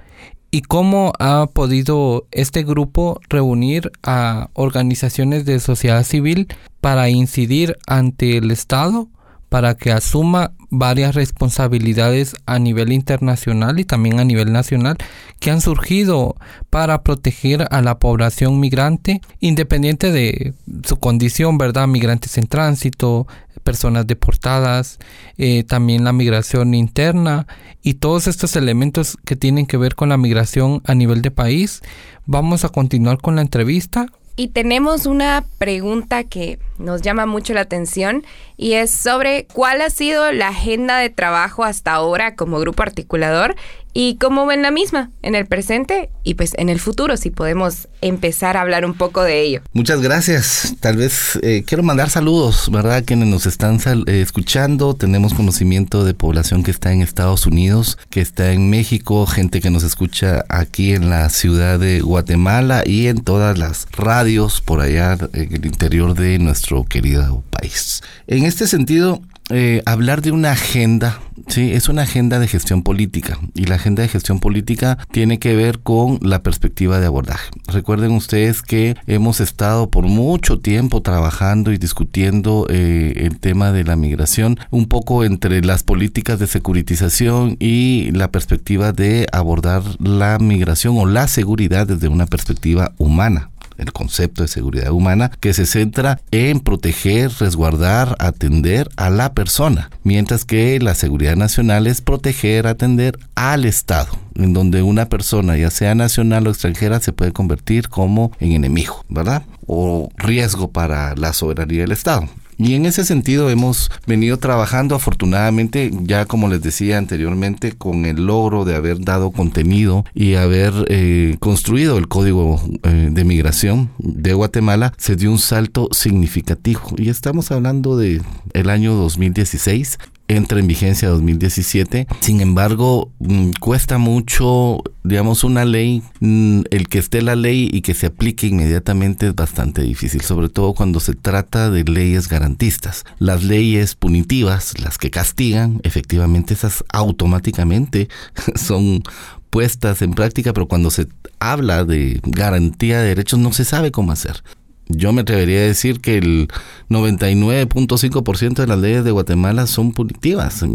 [0.52, 6.48] ¿Y cómo ha podido este grupo reunir a organizaciones de sociedad civil
[6.82, 9.10] para incidir ante el Estado
[9.50, 14.98] para que asuma varias responsabilidades a nivel internacional y también a nivel nacional
[15.40, 16.36] que han surgido
[16.70, 20.54] para proteger a la población migrante independiente de
[20.86, 21.88] su condición, ¿verdad?
[21.88, 23.28] Migrantes en tránsito,
[23.70, 24.98] personas deportadas,
[25.38, 27.46] eh, también la migración interna
[27.84, 31.84] y todos estos elementos que tienen que ver con la migración a nivel de país.
[32.26, 34.08] Vamos a continuar con la entrevista.
[34.36, 38.26] Y tenemos una pregunta que nos llama mucho la atención
[38.58, 43.56] y es sobre cuál ha sido la agenda de trabajo hasta ahora como grupo articulador
[43.94, 47.88] y cómo ven la misma en el presente y pues en el futuro, si podemos
[48.02, 49.62] empezar a hablar un poco de ello.
[49.74, 50.76] Muchas gracias.
[50.80, 53.04] Tal vez eh, quiero mandar saludos, ¿verdad?
[53.04, 54.94] Quienes nos están eh, escuchando.
[54.94, 59.72] Tenemos conocimiento de población que está en Estados Unidos, que está en México, gente que
[59.72, 65.18] nos escucha aquí en la ciudad de Guatemala y en todas las radios por allá
[65.34, 68.02] en el interior de nuestro querido país.
[68.28, 73.40] En este sentido, eh, hablar de una agenda, sí, es una agenda de gestión política
[73.56, 77.50] y la agenda de gestión política tiene que ver con la perspectiva de abordaje.
[77.68, 83.84] Recuerden ustedes que hemos estado por mucho tiempo trabajando y discutiendo eh, el tema de
[83.84, 90.38] la migración, un poco entre las políticas de securitización y la perspectiva de abordar la
[90.38, 93.50] migración o la seguridad desde una perspectiva humana
[93.80, 99.90] el concepto de seguridad humana, que se centra en proteger, resguardar, atender a la persona,
[100.04, 105.72] mientras que la seguridad nacional es proteger, atender al Estado, en donde una persona, ya
[105.72, 109.44] sea nacional o extranjera, se puede convertir como en enemigo, ¿verdad?
[109.66, 112.28] O riesgo para la soberanía del Estado.
[112.60, 118.26] Y en ese sentido hemos venido trabajando afortunadamente, ya como les decía anteriormente, con el
[118.26, 124.34] logro de haber dado contenido y haber eh, construido el código eh, de migración de
[124.34, 126.82] Guatemala, se dio un salto significativo.
[126.98, 128.22] Y estamos hablando de
[128.54, 129.98] el año 2016
[130.30, 132.08] entra en vigencia 2017.
[132.22, 137.82] Sin embargo, mm, cuesta mucho, digamos, una ley, mm, el que esté la ley y
[137.82, 143.04] que se aplique inmediatamente es bastante difícil, sobre todo cuando se trata de leyes garantistas.
[143.18, 148.08] Las leyes punitivas, las que castigan, efectivamente esas automáticamente
[148.56, 149.04] son
[149.50, 151.08] puestas en práctica, pero cuando se
[151.40, 154.44] habla de garantía de derechos no se sabe cómo hacer
[154.90, 156.50] yo me atrevería a decir que el
[156.90, 160.66] 99.5% de las leyes de Guatemala son punitivas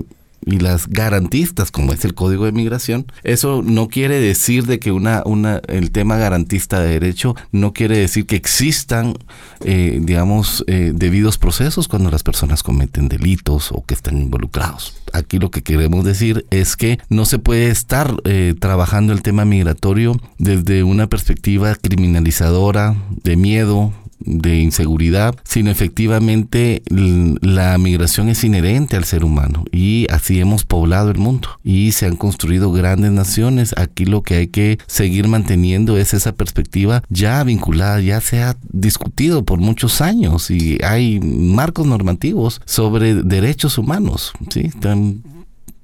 [0.47, 4.93] y las garantistas, como es el Código de Migración, eso no quiere decir de que
[4.93, 9.17] una, una, el tema garantista de derecho no quiere decir que existan,
[9.65, 14.95] eh, digamos, eh, debidos procesos cuando las personas cometen delitos o que están involucrados.
[15.13, 19.45] Aquí lo que queremos decir es que no se puede estar eh, trabajando el tema
[19.45, 28.97] migratorio desde una perspectiva criminalizadora, de miedo, de inseguridad, sino efectivamente la migración es inherente
[28.97, 33.75] al ser humano y así hemos poblado el mundo y se han construido grandes naciones.
[33.77, 38.57] Aquí lo que hay que seguir manteniendo es esa perspectiva ya vinculada, ya se ha
[38.71, 44.71] discutido por muchos años y hay marcos normativos sobre derechos humanos, ¿sí?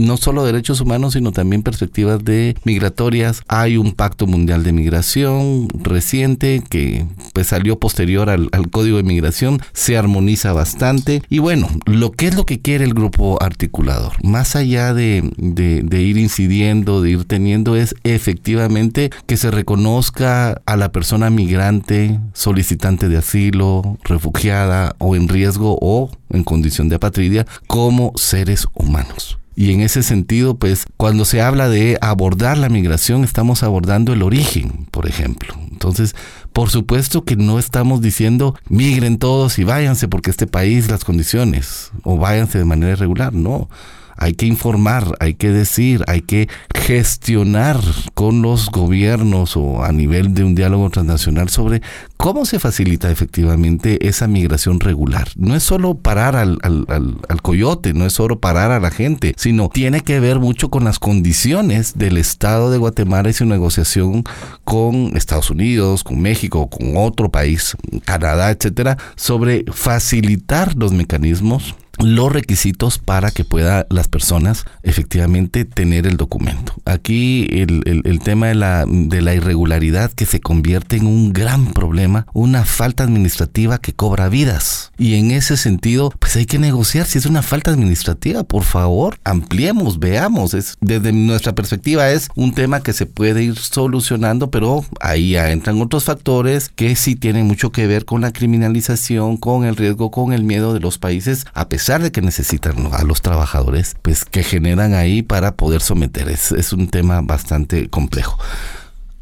[0.00, 3.42] No solo derechos humanos, sino también perspectivas de migratorias.
[3.48, 9.60] Hay un pacto mundial de migración reciente que pues salió posterior al, código de migración,
[9.72, 11.22] se armoniza bastante.
[11.28, 16.02] Y bueno, lo que es lo que quiere el grupo articulador, más allá de, de
[16.02, 23.08] ir incidiendo, de ir teniendo, es efectivamente que se reconozca a la persona migrante, solicitante
[23.08, 29.38] de asilo, refugiada o en riesgo o en condición de apatridia como seres humanos.
[29.56, 34.22] Y en ese sentido, pues cuando se habla de abordar la migración, estamos abordando el
[34.22, 35.54] origen, por ejemplo.
[35.70, 36.14] Entonces,
[36.52, 41.90] por supuesto que no estamos diciendo migren todos y váyanse porque este país las condiciones
[42.02, 43.68] o váyanse de manera irregular, no
[44.20, 47.80] hay que informar, hay que decir, hay que gestionar
[48.14, 51.80] con los gobiernos o a nivel de un diálogo transnacional sobre
[52.18, 55.28] cómo se facilita efectivamente esa migración regular.
[55.37, 56.59] No es solo parar al,
[57.42, 60.98] coyote, no es solo parar a la gente, sino tiene que ver mucho con las
[60.98, 64.24] condiciones del Estado de Guatemala y su negociación
[64.64, 72.32] con Estados Unidos, con México, con otro país, Canadá, etcétera, sobre facilitar los mecanismos los
[72.32, 76.74] requisitos para que pueda las personas efectivamente tener el documento.
[76.84, 82.26] Aquí el, tema de la, de la irregularidad que se convierte en un gran problema,
[82.32, 84.92] una falta administrativa que cobra vidas.
[84.98, 89.18] Y en ese sentido, pues hay que negociar si es una falta administrativa, por favor,
[89.24, 90.54] ampliemos, veamos.
[90.54, 95.51] Es, desde nuestra perspectiva es un tema que se puede ir solucionando, pero ahí ya
[95.51, 100.11] entran otros factores que sí tienen mucho que ver con la criminalización, con el riesgo,
[100.11, 104.24] con el miedo de los países, a pesar de que necesitan a los trabajadores, pues
[104.24, 106.28] que generan ahí para poder someter.
[106.28, 108.38] Es, es un tema bastante complejo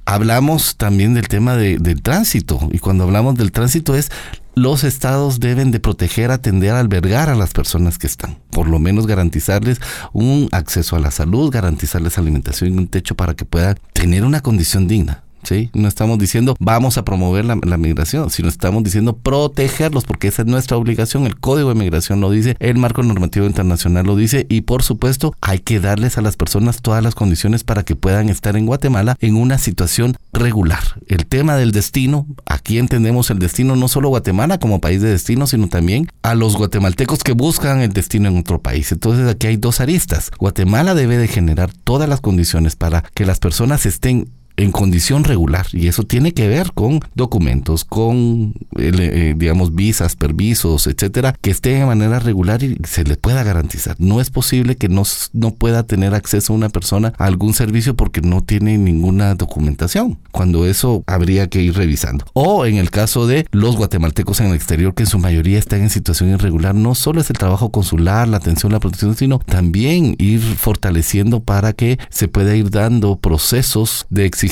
[0.08, 4.10] hablamos también del tema del tránsito y cuando hablamos del tránsito es
[4.54, 9.06] los estados deben de proteger, atender, albergar a las personas que están, por lo menos
[9.06, 9.80] garantizarles
[10.14, 14.40] un acceso a la salud, garantizarles alimentación y un techo para que puedan tener una
[14.40, 15.24] condición digna.
[15.72, 20.48] No estamos diciendo vamos a promover la, migración, sino estamos diciendo protegerlos, porque esa es
[20.48, 21.26] nuestra obligación.
[21.26, 25.34] El Código de Migración lo dice, el marco normativo internacional lo dice, y por supuesto
[25.40, 29.16] hay que darles a las personas todas las condiciones para que puedan estar en Guatemala
[29.20, 30.82] en una situación regular.
[31.06, 35.46] El tema del destino, aquí entendemos el destino no solo Guatemala como país de destino,
[35.46, 38.92] sino también a los guatemaltecos que buscan el destino en otro país.
[38.92, 40.30] Entonces aquí hay dos aristas.
[40.38, 44.28] Guatemala debe de generar todas las condiciones para que las personas estén
[44.58, 50.88] en condición regular y eso tiene que ver con documentos, con eh, digamos visas, permisos,
[50.88, 53.94] etcétera, que esté de manera regular y se le pueda garantizar.
[53.98, 58.20] No es posible que no, no pueda tener acceso una persona a algún servicio porque
[58.20, 62.24] no tiene ninguna documentación, cuando eso habría que ir revisando.
[62.32, 65.82] O en el caso de los guatemaltecos en el exterior que en su mayoría están
[65.82, 70.16] en situación irregular, no solo es el trabajo consular, la atención, la protección, sino también
[70.18, 74.47] ir fortaleciendo para que se pueda ir dando procesos de exigencia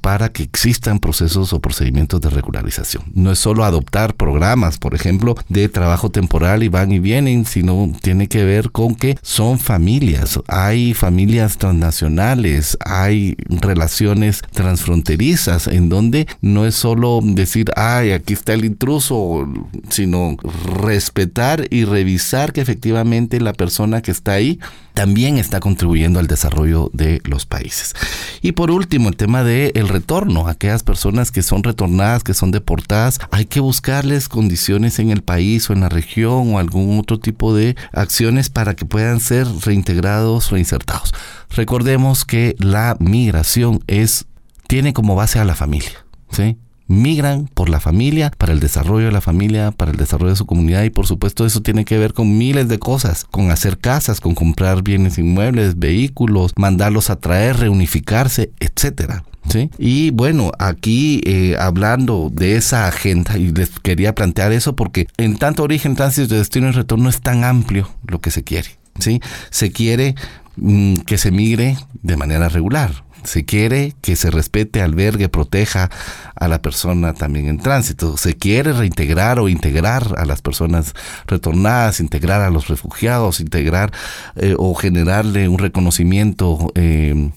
[0.00, 3.04] para que existan procesos o procedimientos de regularización.
[3.14, 7.92] No es solo adoptar programas, por ejemplo, de trabajo temporal y van y vienen, sino
[8.00, 10.38] tiene que ver con que son familias.
[10.48, 18.54] Hay familias transnacionales, hay relaciones transfronterizas en donde no es solo decir, ay, aquí está
[18.54, 19.48] el intruso,
[19.88, 24.58] sino respetar y revisar que efectivamente la persona que está ahí
[24.94, 27.94] también está contribuyendo al desarrollo de los países.
[28.40, 30.48] Y por último, el tema del el retorno.
[30.48, 35.68] Aquellas personas que son retornadas, que son deportadas, hay que buscarles condiciones en el país
[35.68, 40.50] o en la región o algún otro tipo de acciones para que puedan ser reintegrados,
[40.50, 41.14] reinsertados.
[41.50, 44.26] Recordemos que la migración es
[44.66, 46.56] tiene como base a la familia, ¿sí?
[46.92, 50.46] Migran por la familia, para el desarrollo de la familia, para el desarrollo de su
[50.46, 54.20] comunidad y por supuesto eso tiene que ver con miles de cosas, con hacer casas,
[54.20, 59.24] con comprar bienes inmuebles, vehículos, mandarlos a traer, reunificarse, etcétera.
[59.48, 59.70] ¿Sí?
[59.76, 65.36] Y bueno, aquí eh, hablando de esa agenda, y les quería plantear eso porque en
[65.36, 68.68] tanto origen, tránsito, destino y retorno es tan amplio lo que se quiere.
[69.00, 69.20] ¿sí?
[69.50, 70.14] Se quiere
[70.56, 75.90] mm, que se migre de manera regular, se quiere que se respete, albergue, proteja
[76.34, 78.16] a la persona también en tránsito.
[78.16, 80.94] Se quiere reintegrar o integrar a las personas
[81.26, 83.92] retornadas, integrar a los refugiados, integrar
[84.36, 87.30] eh, o generarle un reconocimiento eh,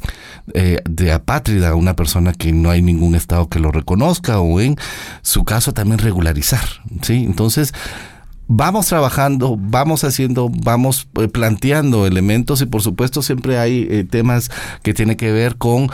[0.53, 4.59] eh, de apátrida a una persona que no hay ningún estado que lo reconozca o
[4.59, 4.77] en
[5.21, 6.65] su caso también regularizar.
[7.01, 7.23] ¿sí?
[7.25, 7.73] Entonces,
[8.47, 14.51] vamos trabajando, vamos haciendo, vamos eh, planteando elementos y por supuesto siempre hay eh, temas
[14.83, 15.89] que tienen que ver con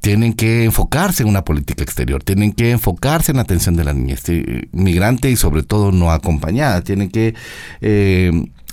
[0.00, 3.92] tienen que enfocarse en una política exterior, tienen que enfocarse en la atención de la
[3.92, 7.34] niñez eh, migrante y sobre todo no acompañada, tienen que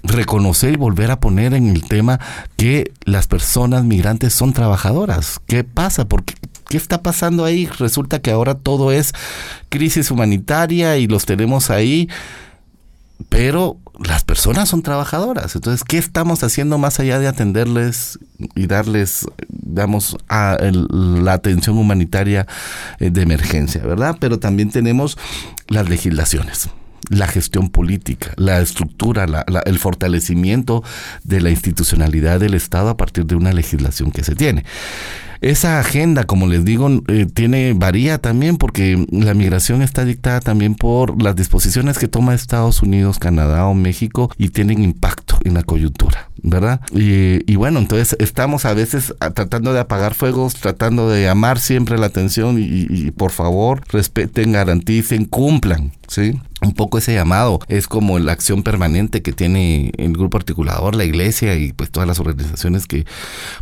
[0.04, 2.20] reconocer y volver a poner en el tema
[2.56, 5.40] que las personas migrantes son trabajadoras.
[5.48, 6.08] ¿Qué pasa?
[6.08, 6.36] Porque
[6.70, 7.68] ¿Qué está pasando ahí?
[7.78, 9.14] Resulta que ahora todo es
[9.70, 12.10] crisis humanitaria y los tenemos ahí
[13.30, 15.56] pero las personas son trabajadoras.
[15.56, 18.20] Entonces, ¿qué estamos haciendo más allá de atenderles
[18.56, 22.48] y darles, digamos, a la atención humanitaria
[23.00, 24.18] eh, de emergencia, verdad?
[24.20, 25.18] Pero también tenemos
[25.68, 26.70] las legislaciones
[27.10, 29.26] la gestión política, la estructura,
[29.66, 30.84] el fortalecimiento
[31.24, 34.64] de la institucionalidad del Estado a partir de una legislación que se tiene.
[35.44, 40.74] Esa agenda, como les digo, eh, tiene varía también porque la migración está dictada también
[40.74, 45.64] por las disposiciones que toma Estados Unidos, Canadá o México y tienen impacto en la
[45.64, 46.82] coyuntura, ¿verdad?
[46.92, 52.08] Y, bueno, entonces estamos a veces tratando de apagar fuegos, tratando de llamar siempre la
[52.08, 56.40] atención y, y por favor respeten, garanticen, cumplan, ¿sí?
[56.64, 61.06] un poco ese llamado es como la acción permanente que tiene el grupo articulador, la
[61.06, 63.06] iglesia y pues todas las organizaciones que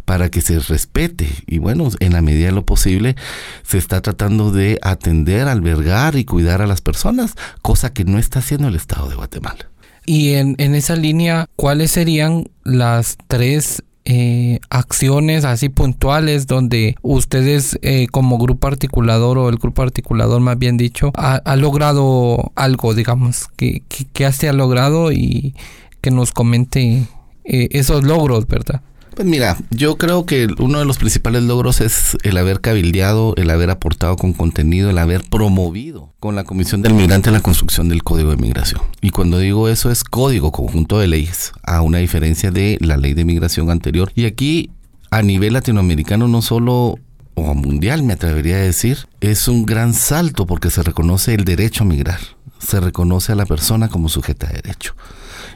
[0.06, 3.16] para que se respete y bueno, en la medida de lo posible
[3.64, 8.40] se está tratando de atender, albergar y cuidar a las personas, cosa que no está
[8.40, 9.71] haciendo el Estado de Guatemala.
[10.12, 17.80] Y en, en esa línea, ¿cuáles serían las tres eh, acciones así puntuales donde ustedes
[17.82, 23.47] eh, como grupo articulador o el grupo articulador más bien dicho ha, logrado algo digamos
[23.55, 25.55] que, que, se ha logrado y
[26.01, 27.07] que nos comente
[27.45, 28.82] eh, esos logros verdad
[29.22, 33.52] Pues mira, yo creo que uno de los principales logros es el haber cabildeado, el
[33.52, 38.04] haber aportado con contenido, el haber promovido con la Comisión del Migrante la construcción del
[38.04, 38.82] Código de Migración.
[39.00, 43.14] Y cuando digo eso es código, conjunto de leyes, a una diferencia de la ley
[43.14, 44.12] de migración anterior.
[44.16, 44.72] Y aquí,
[45.12, 46.98] a nivel latinoamericano, no solo
[47.36, 51.84] o mundial, me atrevería a decir, es un gran salto porque se reconoce el derecho
[51.84, 52.22] a migrar,
[52.58, 54.96] se reconoce a la persona como sujeta de derecho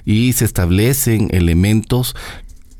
[0.06, 2.16] y se establecen elementos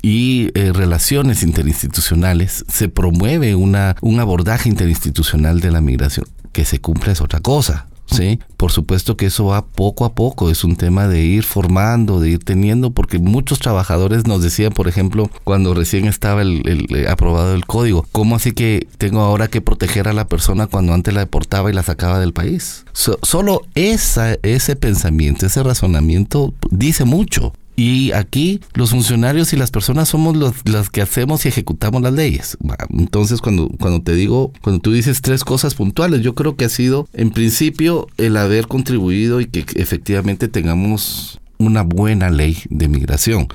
[0.06, 6.26] y eh, relaciones interinstitucionales, se promueve una, un abordaje interinstitucional de la migración.
[6.52, 8.38] Que se cumpla es otra cosa, ¿sí?
[8.56, 12.30] Por supuesto que eso va poco a poco, es un tema de ir formando, de
[12.30, 16.62] ir teniendo, porque muchos trabajadores nos decían, por ejemplo, cuando recién estaba el,
[16.94, 20.94] eh, aprobado el código, ¿cómo así que tengo ahora que proteger a la persona cuando
[20.94, 22.84] antes la deportaba y la sacaba del país?
[22.92, 27.52] solo esa, ese pensamiento, ese razonamiento dice mucho.
[27.76, 32.14] Y aquí los funcionarios y las personas somos los, las que hacemos y ejecutamos las
[32.14, 32.56] leyes.
[32.88, 36.70] Entonces, cuando, cuando te digo, cuando tú dices tres cosas puntuales, yo creo que ha
[36.70, 43.48] sido, en principio, el haber contribuido y que efectivamente tengamos una buena ley de migración.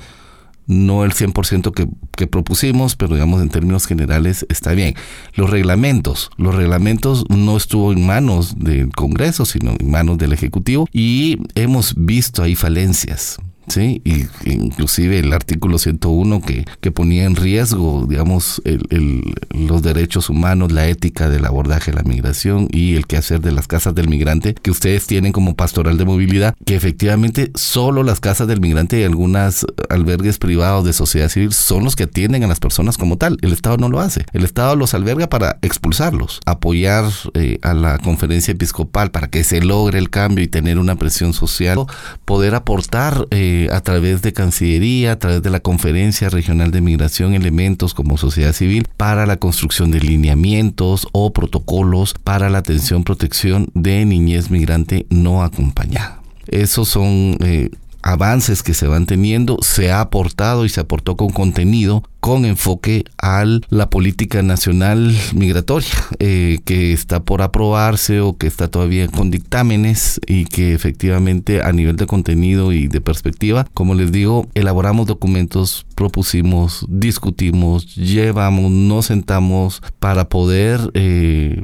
[0.68, 4.94] No el 100% que, que propusimos, pero digamos en términos generales está bien.
[5.34, 10.86] Los reglamentos, los reglamentos no estuvo en manos del Congreso, sino en manos del Ejecutivo
[10.92, 13.40] y hemos visto ahí falencias
[13.72, 20.28] Sí, y inclusive el artículo 101 que, que ponía en riesgo, digamos, el, los derechos
[20.28, 24.08] humanos, la ética del abordaje de la migración y el quehacer de las casas del
[24.08, 29.00] migrante que ustedes tienen como pastoral de movilidad, que efectivamente solo las casas del migrante
[29.00, 33.16] y algunas albergues privados de sociedad civil son los que atienden a las personas como
[33.16, 33.38] tal.
[33.40, 34.26] El Estado no lo hace.
[34.34, 39.62] El Estado los alberga para expulsarlos, apoyar eh, a la conferencia episcopal para que se
[39.62, 41.86] logre el cambio y tener una presión social,
[42.26, 43.26] poder aportar.
[43.30, 48.16] Eh, a través de Cancillería, a través de la Conferencia Regional de Migración, elementos como
[48.16, 54.50] sociedad civil para la construcción de lineamientos o protocolos para la atención, protección de niñez
[54.50, 56.22] migrante no acompañada.
[56.48, 57.70] Esos son eh,
[58.02, 63.02] avances que se van teniendo, se ha aportado y se aportó con contenido con enfoque
[63.20, 65.90] a la política nacional migratoria
[66.20, 71.72] eh, que está por aprobarse o que está todavía con dictámenes y que efectivamente a
[71.72, 79.06] nivel de contenido y de perspectiva, como les digo, elaboramos documentos, propusimos, discutimos, llevamos, nos
[79.06, 81.60] sentamos para poder eh,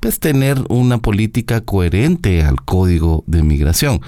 [0.00, 4.02] pues tener una política coherente al código de migración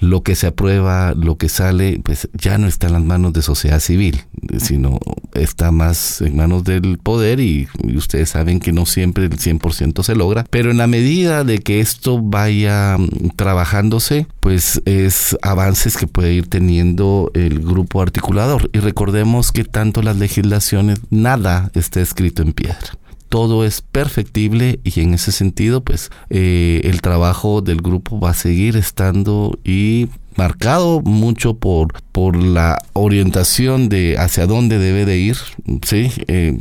[0.00, 3.42] lo que se aprueba, lo que sale, pues ya no está en las manos de
[3.42, 4.22] sociedad civil,
[4.58, 4.98] sino
[5.34, 10.14] está más en manos del poder y, ustedes saben que no siempre el 100% se
[10.14, 16.06] logra, pero en la medida de que esto vaya mm, trabajándose, pues es avances que
[16.06, 18.70] puede ir teniendo el grupo articulador.
[18.72, 22.99] Y recordemos que tanto las legislaciones, nada está escrito en piedra
[23.30, 28.34] todo es perfectible y en ese sentido pues eh, el trabajo del grupo va a
[28.34, 35.36] seguir estando y marcado mucho por, por la orientación de hacia dónde debe de ir,
[35.82, 36.10] ¿sí?
[36.26, 36.58] Eh,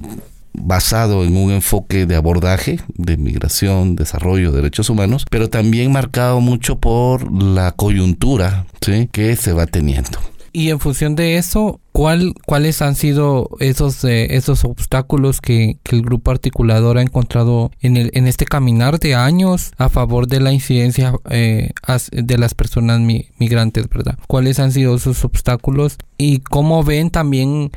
[0.54, 6.80] basado en un enfoque de abordaje de migración, desarrollo, derechos humanos, pero también marcado mucho
[6.80, 9.10] por la coyuntura ¿sí?
[9.12, 10.20] que se va teniendo.
[10.52, 16.02] Y en función de eso, ¿cuál, ¿cuáles han sido esos, eh, esos obstáculos que, el
[16.04, 20.54] grupo articulador ha encontrado en, el, en este caminar de años a favor de la
[20.54, 21.72] incidencia eh,
[22.12, 24.18] de las personas migrantes, ¿verdad?
[24.28, 27.72] ¿Cuáles han sido esos obstáculos y cómo ven también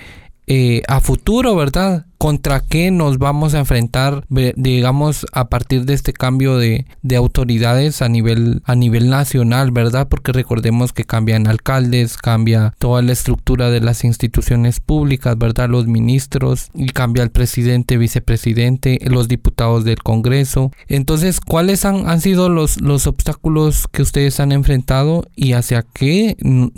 [0.47, 2.07] eh, a futuro, ¿verdad?
[2.23, 8.09] ¿Contra qué nos vamos a enfrentar, digamos, a partir de este cambio de, autoridades a
[8.09, 10.07] nivel, a nivel nacional, ¿verdad?
[10.09, 15.69] Porque recordemos que cambian alcaldes, cambia toda la estructura de las instituciones públicas, ¿verdad?
[15.69, 20.71] Los ministros, y cambia el presidente, vicepresidente, los diputados del Congreso.
[20.87, 26.37] Entonces, ¿cuáles han, han sido los, los obstáculos que ustedes han enfrentado y hacia qué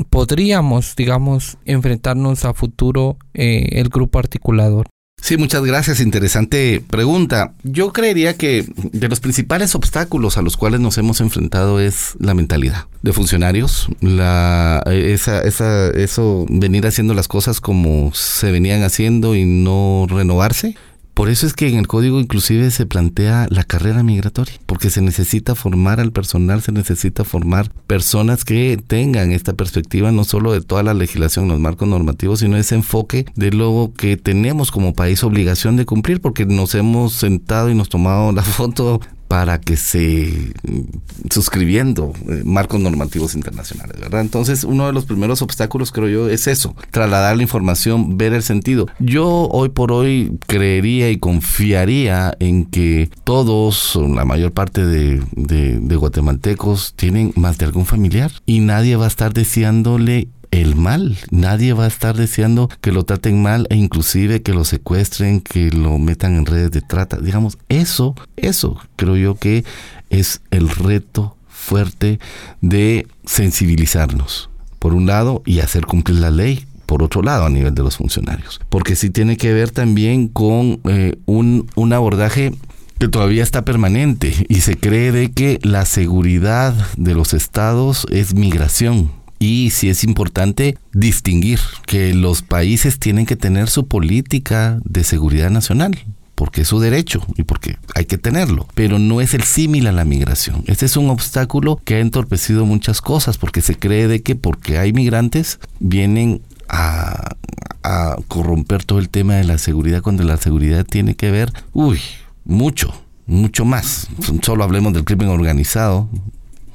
[0.09, 3.19] podríamos, digamos, enfrentarnos a futuro?
[3.35, 4.87] Eh, el grupo articulador.
[5.25, 6.01] Sí, muchas gracias.
[6.01, 7.55] Interesante pregunta.
[7.63, 12.35] Yo creería que de los principales obstáculos a los cuales nos hemos enfrentado es la
[12.35, 19.35] mentalidad de funcionarios, la, esa, esa, eso venir haciendo las cosas como se venían haciendo
[19.35, 20.77] y no renovarse.
[21.15, 25.01] Por eso es que en el código inclusive se plantea la carrera migratoria, porque se
[25.01, 30.61] necesita formar al personal, se necesita formar personas que tengan esta perspectiva no solo de
[30.61, 35.23] toda la legislación, los marcos normativos, sino ese enfoque de lo que tenemos como país
[35.23, 40.53] obligación de cumplir, porque nos hemos sentado y nos tomado la foto para que se
[40.63, 44.21] mm, suscribiendo eh, marcos normativos internacionales, ¿verdad?
[44.21, 48.43] Entonces, uno de los primeros obstáculos, creo yo, es eso, trasladar la información, ver el
[48.43, 48.87] sentido.
[48.99, 55.97] Yo hoy por hoy creería y confiaría en que todos, la mayor parte de, de
[55.97, 60.29] guatemaltecos, tienen más de algún familiar y nadie va a estar deseándole
[60.61, 61.17] el mal.
[61.31, 65.71] Nadie va a estar deseando que lo traten mal e inclusive que lo secuestren, que
[65.71, 67.19] lo metan en redes de trata.
[67.19, 69.65] Digamos, eso, eso creo yo que
[70.11, 72.21] es el reto fuerte
[72.61, 77.75] de sensibilizarnos, por un lado, y hacer cumplir la ley, por otro lado, a nivel
[77.75, 78.61] de los funcionarios.
[78.69, 82.53] Porque sí tiene que ver también con eh, un, un abordaje
[82.99, 88.35] que todavía está permanente y se cree de que la seguridad de los estados es
[88.35, 95.05] migración y sí es importante distinguir que los países tienen que tener su política de
[95.05, 95.99] seguridad nacional
[96.35, 99.93] porque es su derecho y porque hay que tenerlo, pero no es el símil a
[99.93, 100.65] la migración.
[100.67, 104.79] Este es un obstáculo que ha entorpecido muchas cosas porque se cree de que porque
[104.79, 107.37] hay migrantes vienen a,
[107.83, 112.01] a corromper todo el tema de la seguridad cuando la seguridad tiene que ver, uy,
[112.45, 112.93] mucho,
[113.27, 114.09] mucho más.
[114.43, 116.09] Solo hablemos del crimen organizado,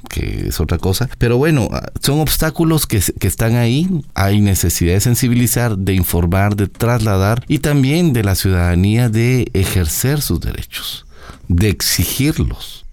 [0.09, 1.09] que es otra cosa.
[1.17, 1.69] Pero bueno,
[2.01, 3.87] son obstáculos que, que, están ahí.
[4.15, 10.21] Hay necesidad de sensibilizar, de informar, de trasladar y también de la ciudadanía de ejercer
[10.21, 11.05] sus derechos,
[11.47, 12.85] de exigirlos.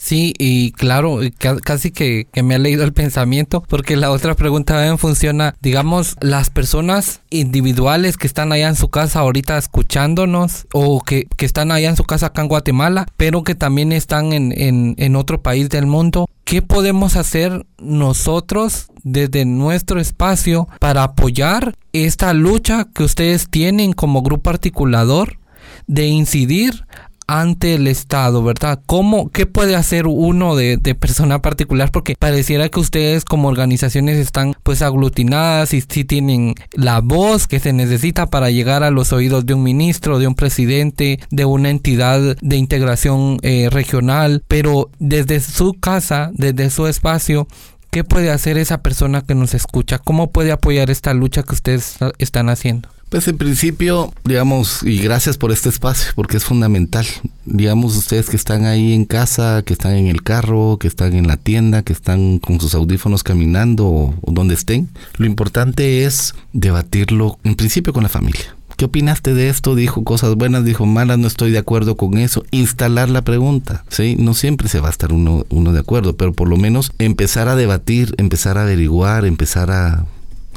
[0.00, 1.20] Sí, y claro,
[1.62, 6.48] casi que, me ha leído el pensamiento, porque la otra pregunta también funciona, digamos, las
[6.48, 11.90] personas individuales que están allá en su casa ahorita escuchándonos, o que, que están allá
[11.90, 15.68] en su casa acá en Guatemala, pero que también están en, en, en otro país
[15.68, 23.48] del mundo, ¿qué podemos hacer nosotros desde nuestro espacio para apoyar esta lucha que ustedes
[23.48, 25.38] tienen como grupo articulador
[25.86, 26.86] de incidir
[27.30, 28.80] ante el Estado, ¿verdad?
[28.86, 31.92] ¿Cómo, qué puede hacer uno de, persona particular?
[31.92, 37.60] Porque pareciera que ustedes como organizaciones están pues aglutinadas y sí tienen la voz que
[37.60, 41.70] se necesita para llegar a los oídos de un ministro, de un presidente, de una
[41.70, 47.46] entidad de integración eh, regional, pero desde su casa, desde su espacio,
[47.92, 49.98] ¿qué puede hacer esa persona que nos escucha?
[49.98, 52.88] ¿Cómo puede apoyar esta lucha que ustedes están haciendo?
[53.10, 57.04] Pues en principio, digamos, y gracias por este espacio, porque es fundamental.
[57.44, 61.26] Digamos, ustedes que están ahí en casa, que están en el carro, que están en
[61.26, 67.40] la tienda, que están con sus audífonos caminando o, donde estén, lo importante es debatirlo
[67.42, 68.54] en principio con la familia.
[68.76, 69.74] ¿Qué opinaste de esto?
[69.74, 72.44] Dijo cosas buenas, dijo malas, no estoy de acuerdo con eso.
[72.52, 74.14] Instalar la pregunta, ¿sí?
[74.20, 77.48] No siempre se va a estar uno, uno de acuerdo, pero por lo menos empezar
[77.48, 80.06] a debatir, empezar a averiguar, empezar a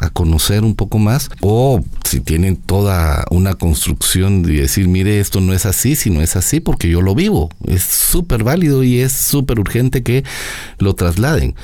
[0.03, 5.41] a conocer un poco más o si tienen toda una construcción de decir, mire, esto
[5.41, 7.49] no es así, si no es así porque yo lo vivo.
[7.65, 10.23] Es súper válido y es súper urgente que
[10.77, 11.55] lo trasladen.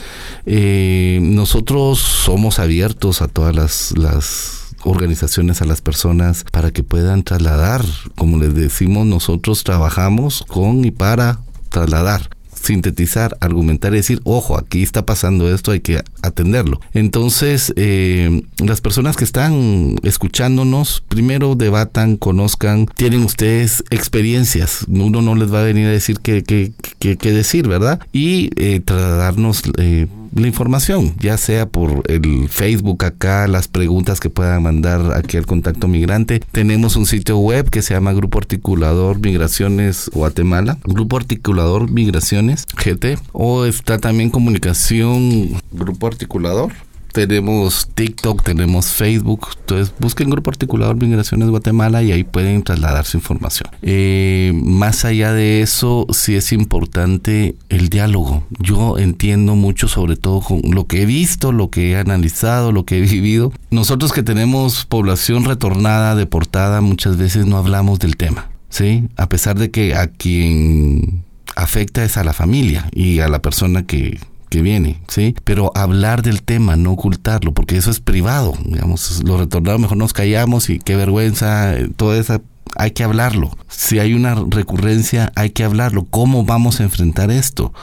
[0.45, 3.55] Eh, nosotros somos abiertos a todas
[3.95, 7.83] las organizaciones a las personas para que puedan trasladar.
[8.15, 12.29] Como les decimos, nosotros trabajamos con y para trasladar
[12.61, 16.79] sintetizar, argumentar y decir, ojo, aquí está pasando esto, hay que atenderlo.
[16.93, 25.35] Entonces, eh, las personas que están escuchándonos, primero debatan, conozcan, tienen ustedes experiencias, uno no
[25.35, 27.99] les va a venir a decir qué, qué, qué, decir, ¿verdad?
[28.11, 34.29] Y eh, trasladarnos eh, la información, ya sea por el Facebook acá, las preguntas que
[34.29, 36.41] puedan mandar aquí al contacto migrante.
[36.51, 43.17] Tenemos un sitio web que se llama Grupo Articulador Migraciones Guatemala, Grupo Articulador Migraciones GT,
[43.31, 46.71] o está también comunicación Grupo Articulador
[47.11, 49.49] tenemos TikTok, tenemos Facebook.
[49.59, 53.69] Entonces busquen Grupo Articulador Migraciones Guatemala y ahí pueden trasladar su información.
[53.81, 58.43] Eh, más allá de eso, sí es importante el diálogo.
[58.59, 62.85] Yo entiendo mucho, sobre todo con lo que he visto, lo que he analizado, lo
[62.85, 63.51] que he vivido.
[63.71, 68.49] Nosotros que tenemos población retornada, deportada, muchas veces no hablamos del tema.
[68.69, 69.07] ¿sí?
[69.17, 71.23] A pesar de que a quien
[71.55, 74.19] afecta es a la familia y a la persona que
[74.49, 75.35] que viene, ¿sí?
[75.43, 80.13] Pero hablar del tema, no ocultarlo, porque eso es privado, digamos, lo retornado mejor nos
[80.13, 82.41] callamos y qué vergüenza, eh, toda esa
[82.75, 83.51] hay que hablarlo.
[83.67, 86.05] Si hay una recurrencia, hay que hablarlo.
[86.05, 87.73] ¿Cómo vamos a enfrentar esto?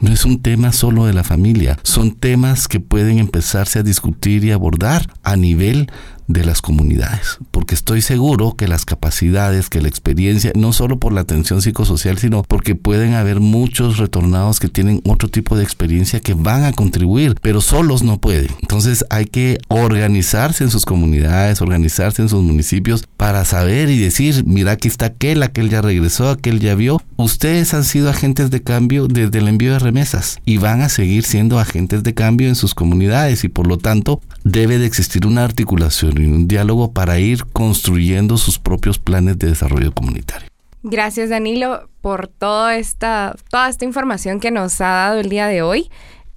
[0.00, 4.44] No es un tema solo de la familia, son temas que pueden empezarse a discutir
[4.44, 5.90] y abordar a nivel
[6.26, 11.12] de las comunidades, porque estoy seguro que las capacidades, que la experiencia, no solo por
[11.12, 16.20] la atención psicosocial, sino porque pueden haber muchos retornados que tienen otro tipo de experiencia
[16.20, 18.48] que van a contribuir, pero solos no pueden.
[18.62, 24.44] Entonces hay que organizarse en sus comunidades, organizarse en sus municipios para saber y decir,
[24.46, 27.02] mira, aquí está aquel, aquel ya regresó, aquel ya vio.
[27.16, 31.24] Ustedes han sido agentes de cambio desde el envío de remesas y van a seguir
[31.24, 35.44] siendo agentes de cambio en sus comunidades y por lo tanto debe de existir una
[35.44, 40.48] articulación un diálogo para ir construyendo sus propios planes de desarrollo comunitario.
[40.82, 45.62] Gracias Danilo por toda esta, toda esta información que nos ha dado el día de
[45.62, 45.90] hoy.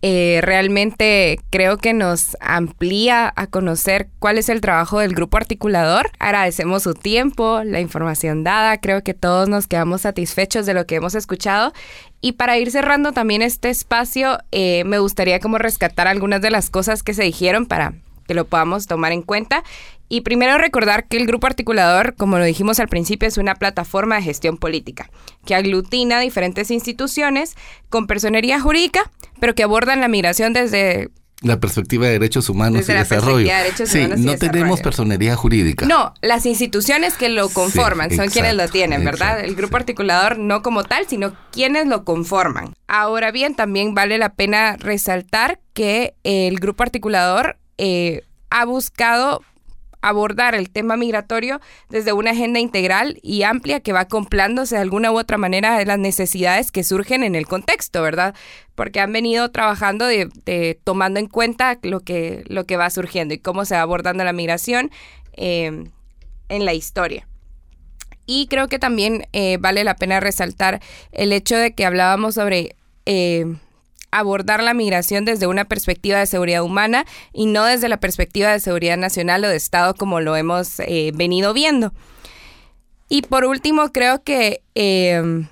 [0.04, 6.12] Eh, realmente creo que nos amplía a conocer cuál es el trabajo del grupo articulador.
[6.20, 8.80] Agradecemos su tiempo, la información dada.
[8.80, 11.74] Creo que todos nos quedamos satisfechos de lo que hemos escuchado.
[12.22, 16.70] Y para ir cerrando también este espacio, eh, me gustaría como rescatar algunas de las
[16.70, 17.96] cosas que se dijeron para
[18.28, 19.64] que lo podamos tomar en cuenta.
[20.10, 24.16] Y primero recordar que el Grupo Articulador, como lo dijimos al principio, es una plataforma
[24.16, 25.10] de gestión política
[25.46, 27.56] que aglutina diferentes instituciones
[27.90, 31.10] con personería jurídica, pero que abordan la migración desde
[31.42, 33.48] la perspectiva de derechos humanos y desarrollo.
[33.86, 35.86] sí, no tenemos personería jurídica.
[35.86, 39.42] No, las instituciones que lo conforman son quienes lo tienen, ¿verdad?
[39.42, 42.74] El grupo articulador no como tal, sino quienes lo conforman.
[42.88, 49.42] Ahora bien, también vale la pena resaltar que el grupo articulador eh, ha buscado
[50.02, 51.60] abordar el tema migratorio
[51.90, 55.86] desde una agenda integral y amplia que va acoplándose de alguna u otra manera de
[55.86, 58.36] las necesidades que surgen en el contexto, ¿verdad?
[58.76, 63.40] Porque han venido trabajando de, tomando en cuenta lo que, lo que va surgiendo y
[63.40, 64.92] cómo se va abordando la migración
[65.34, 65.86] eh,
[66.50, 67.28] en la historia.
[68.26, 72.76] Y creo que también eh, vale la pena resaltar el hecho de que hablábamos sobre
[74.12, 78.60] abordar la migración desde una perspectiva de seguridad humana y no desde la perspectiva de
[78.60, 81.94] seguridad nacional o de Estado como lo hemos eh, venido viendo.
[83.10, 85.48] Y por último, creo que eh,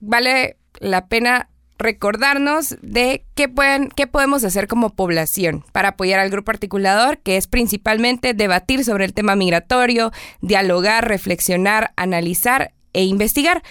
[0.00, 6.30] vale la pena recordarnos de qué, pueden, qué podemos hacer como población para apoyar al
[6.30, 13.62] grupo articulador, que es principalmente debatir sobre el tema migratorio, dialogar, reflexionar, analizar e investigar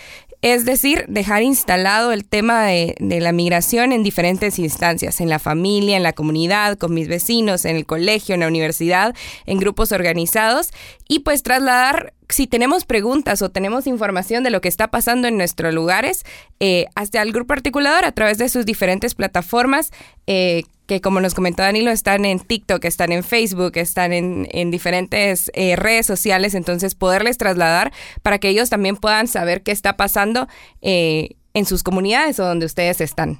[0.44, 5.96] es decir, dejar instalado el tema de, la migración en diferentes instancias, en la familia,
[5.96, 9.16] en la comunidad, con mis vecinos, en el colegio, en la universidad,
[9.46, 10.72] en grupos organizados,
[11.08, 15.38] y pues trasladar si tenemos preguntas o tenemos información de lo que está pasando en
[15.38, 16.24] nuestros lugares,
[16.60, 19.92] eh, hasta el grupo articulador a través de sus diferentes plataformas,
[20.28, 25.50] eh, que como nos comentó Danilo, están en TikTok, están en Facebook, están en, diferentes
[25.54, 30.48] eh, redes sociales, entonces poderles trasladar para que ellos también puedan saber qué está pasando
[30.82, 33.40] en sus comunidades o donde ustedes están.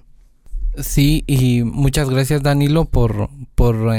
[0.78, 3.94] Sí, y muchas gracias Danilo por, por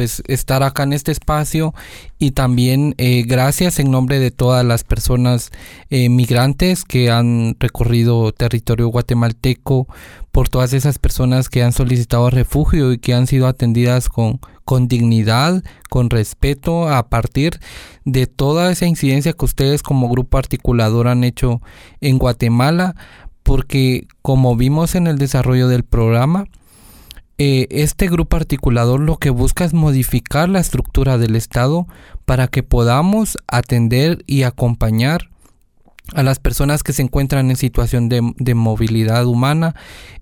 [0.00, 1.74] pues estar acá en este espacio
[2.18, 5.50] y también eh, gracias en nombre de todas las personas
[5.90, 9.88] eh, migrantes que han recorrido territorio guatemalteco,
[10.32, 14.88] por todas esas personas que han solicitado refugio y que han sido atendidas con, con
[14.88, 17.60] dignidad, con respeto, a partir
[18.06, 21.60] de toda esa incidencia que ustedes como grupo articulador han hecho
[22.00, 22.96] en Guatemala,
[23.42, 26.46] porque como vimos en el desarrollo del programa,
[27.42, 31.86] eh, este grupo articulador lo que busca es modificar la estructura del Estado
[32.26, 35.30] para que podamos atender y acompañar
[36.12, 39.74] a las personas que se encuentran en situación de, movilidad humana.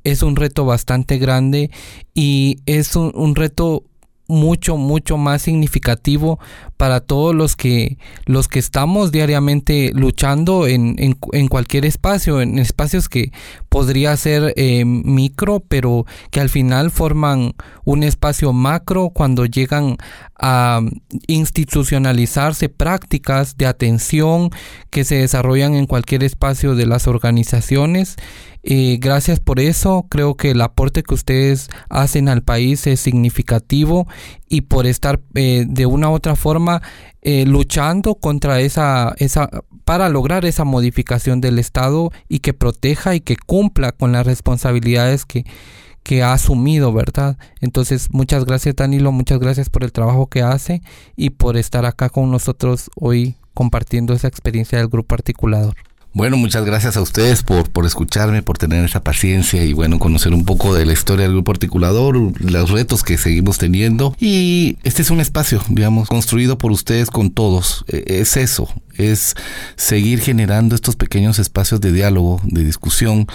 [0.05, 1.73] Es un reto bastante grande
[2.15, 3.83] y es un reto
[4.29, 6.39] mucho, mucho más significativo
[6.79, 13.09] para todos los que, los que estamos diariamente luchando en, en, cualquier espacio, en espacios
[13.09, 13.33] que
[13.69, 17.55] podría ser eh, micro, pero que al final forman
[17.85, 19.97] un espacio macro cuando llegan
[20.39, 20.81] a
[21.27, 24.51] institucionalizarse prácticas de atención
[24.91, 28.17] que se desarrollan en cualquier espacio de las organizaciones
[28.63, 30.07] y gracias por eso.
[30.09, 34.07] Creo que el aporte que ustedes hacen al país es significativo
[34.49, 36.83] y por estar eh, de una u otra forma
[37.23, 39.49] eh, luchando contra esa, esa,
[39.85, 45.25] para lograr esa modificación del Estado y que proteja y que cumpla con las responsabilidades
[45.25, 45.45] que,
[46.03, 47.37] que ha asumido, ¿verdad?
[47.61, 50.83] Entonces, muchas gracias Danilo, muchas gracias por el trabajo que hace
[51.17, 55.75] y por estar acá con nosotros hoy compartiendo esa experiencia del grupo articulador.
[56.19, 60.35] Bueno, muchas gracias a ustedes por, por escucharme, por tener esa paciencia y bueno, conocer
[60.35, 64.17] un poco de la historia del grupo articulador, los retos que seguimos teniendo.
[64.19, 67.85] Y este es un espacio, digamos, construido por ustedes con todos.
[67.87, 69.37] E, es eso, es
[69.77, 73.29] seguir generando estos pequeños espacios de diálogo, de discusión,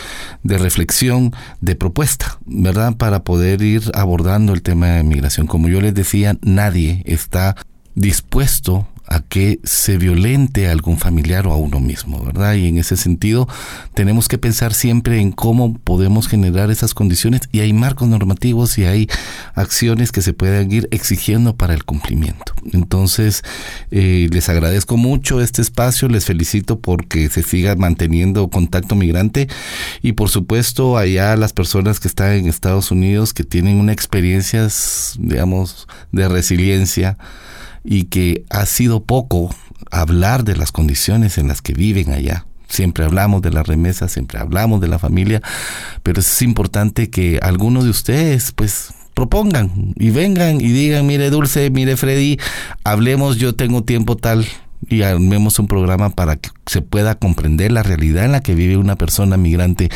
[0.44, 2.98] de reflexión, de propuesta, ¿verdad?
[2.98, 5.48] Para poder ir abordando el tema de migración.
[5.48, 7.56] Como yo les decía, nadie está
[7.96, 12.56] dispuesto a que se violente a algún familiar o a uno mismo, ¿verdad?
[12.56, 13.48] Y en ese sentido
[13.94, 18.86] tenemos que pensar siempre en cómo podemos generar esas condiciones y hay marcos normativos y
[18.86, 19.08] hay
[19.54, 22.54] acciones que se pueden ir exigiendo para el cumplimiento.
[22.72, 23.44] Entonces,
[23.92, 29.48] eh, les agradezco mucho este espacio, les felicito porque se siga manteniendo contacto migrante
[30.02, 34.68] y por supuesto allá las personas que están en Estados Unidos que tienen una experiencia,
[35.20, 37.18] digamos, de resiliencia,
[37.84, 39.54] y que ha sido poco
[39.92, 42.46] hablar de las condiciones en las que viven allá.
[42.68, 45.42] Siempre hablamos de la remesa, siempre hablamos de la familia,
[46.02, 51.70] pero es importante que algunos de ustedes pues propongan y vengan y digan, mire Dulce,
[51.70, 52.40] mire Freddy,
[52.84, 54.48] hablemos, yo tengo tiempo tal
[54.90, 58.78] y armemos un programa para que se pueda comprender la realidad en la que vive
[58.78, 59.90] una persona migrante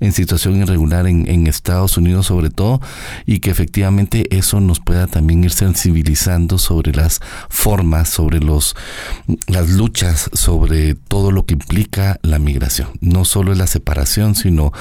[0.00, 2.80] en situación irregular en, en, Estados Unidos sobre todo
[3.26, 8.74] y que efectivamente eso nos pueda también ir sensibilizando sobre las formas, sobre los
[9.46, 12.88] las luchas, sobre todo lo que implica la migración.
[13.00, 14.72] No solo es la separación, sino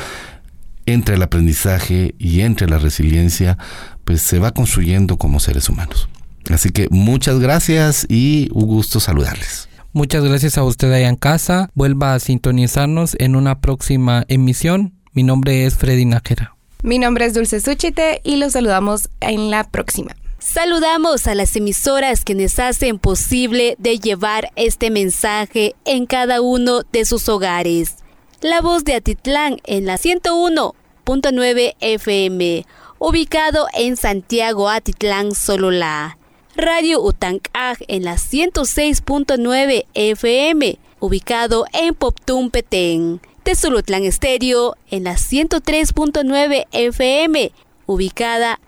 [0.86, 3.58] entre el aprendizaje y entre la resiliencia,
[4.04, 6.10] pues se va construyendo como seres humanos.
[6.50, 9.70] Así que muchas gracias y un gusto saludarles.
[9.94, 11.70] Muchas gracias a usted allá en casa.
[11.74, 14.94] Vuelva a sintonizarnos en una próxima emisión.
[15.14, 16.56] Mi nombre es Freddy Nájera.
[16.84, 20.16] Mi nombre es Dulce Suchite y los saludamos en la próxima.
[20.38, 26.82] Saludamos a las emisoras que nos hacen posible de llevar este mensaje en cada uno
[26.92, 27.96] de sus hogares.
[28.42, 32.66] La voz de Atitlán en la 101.9 FM,
[33.00, 36.18] ubicado en Santiago Atitlán, Sololá.
[36.58, 43.20] Radio Utancaj en la 106.9 FM, ubicado en Poptún, Petén.
[43.44, 47.52] Tesulutlán Estéreo en la 103.9 FM,
[47.86, 48.62] ubicada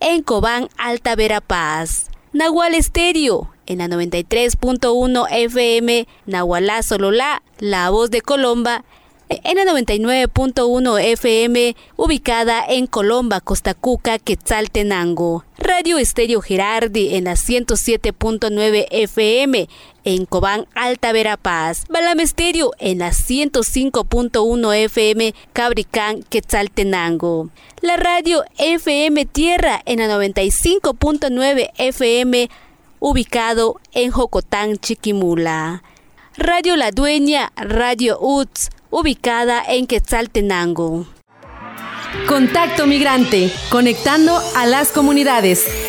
[0.00, 2.06] en Cobán, Alta Verapaz.
[2.32, 8.84] Nahual Estéreo en la 93.1 FM, Nahualá Sololá, La Voz de Colomba
[9.28, 15.44] en la 99.1 FM, ubicada en Colomba, Costa Cuca, Quetzaltenango.
[15.56, 19.68] Radio Estéreo Gerardi en la 107.9 FM,
[20.04, 21.84] en Cobán, Alta Verapaz.
[21.88, 27.48] Balam Estéreo en la 105.1 FM, Cabricán, Quetzaltenango.
[27.80, 32.50] La radio FM Tierra en la 95.9 FM,
[33.00, 35.82] ubicado en Jocotán, Chiquimula.
[36.36, 41.04] Radio La Dueña, Radio UTS, ubicada en Quetzaltenango.
[42.28, 45.83] Contacto Migrante, conectando a las comunidades.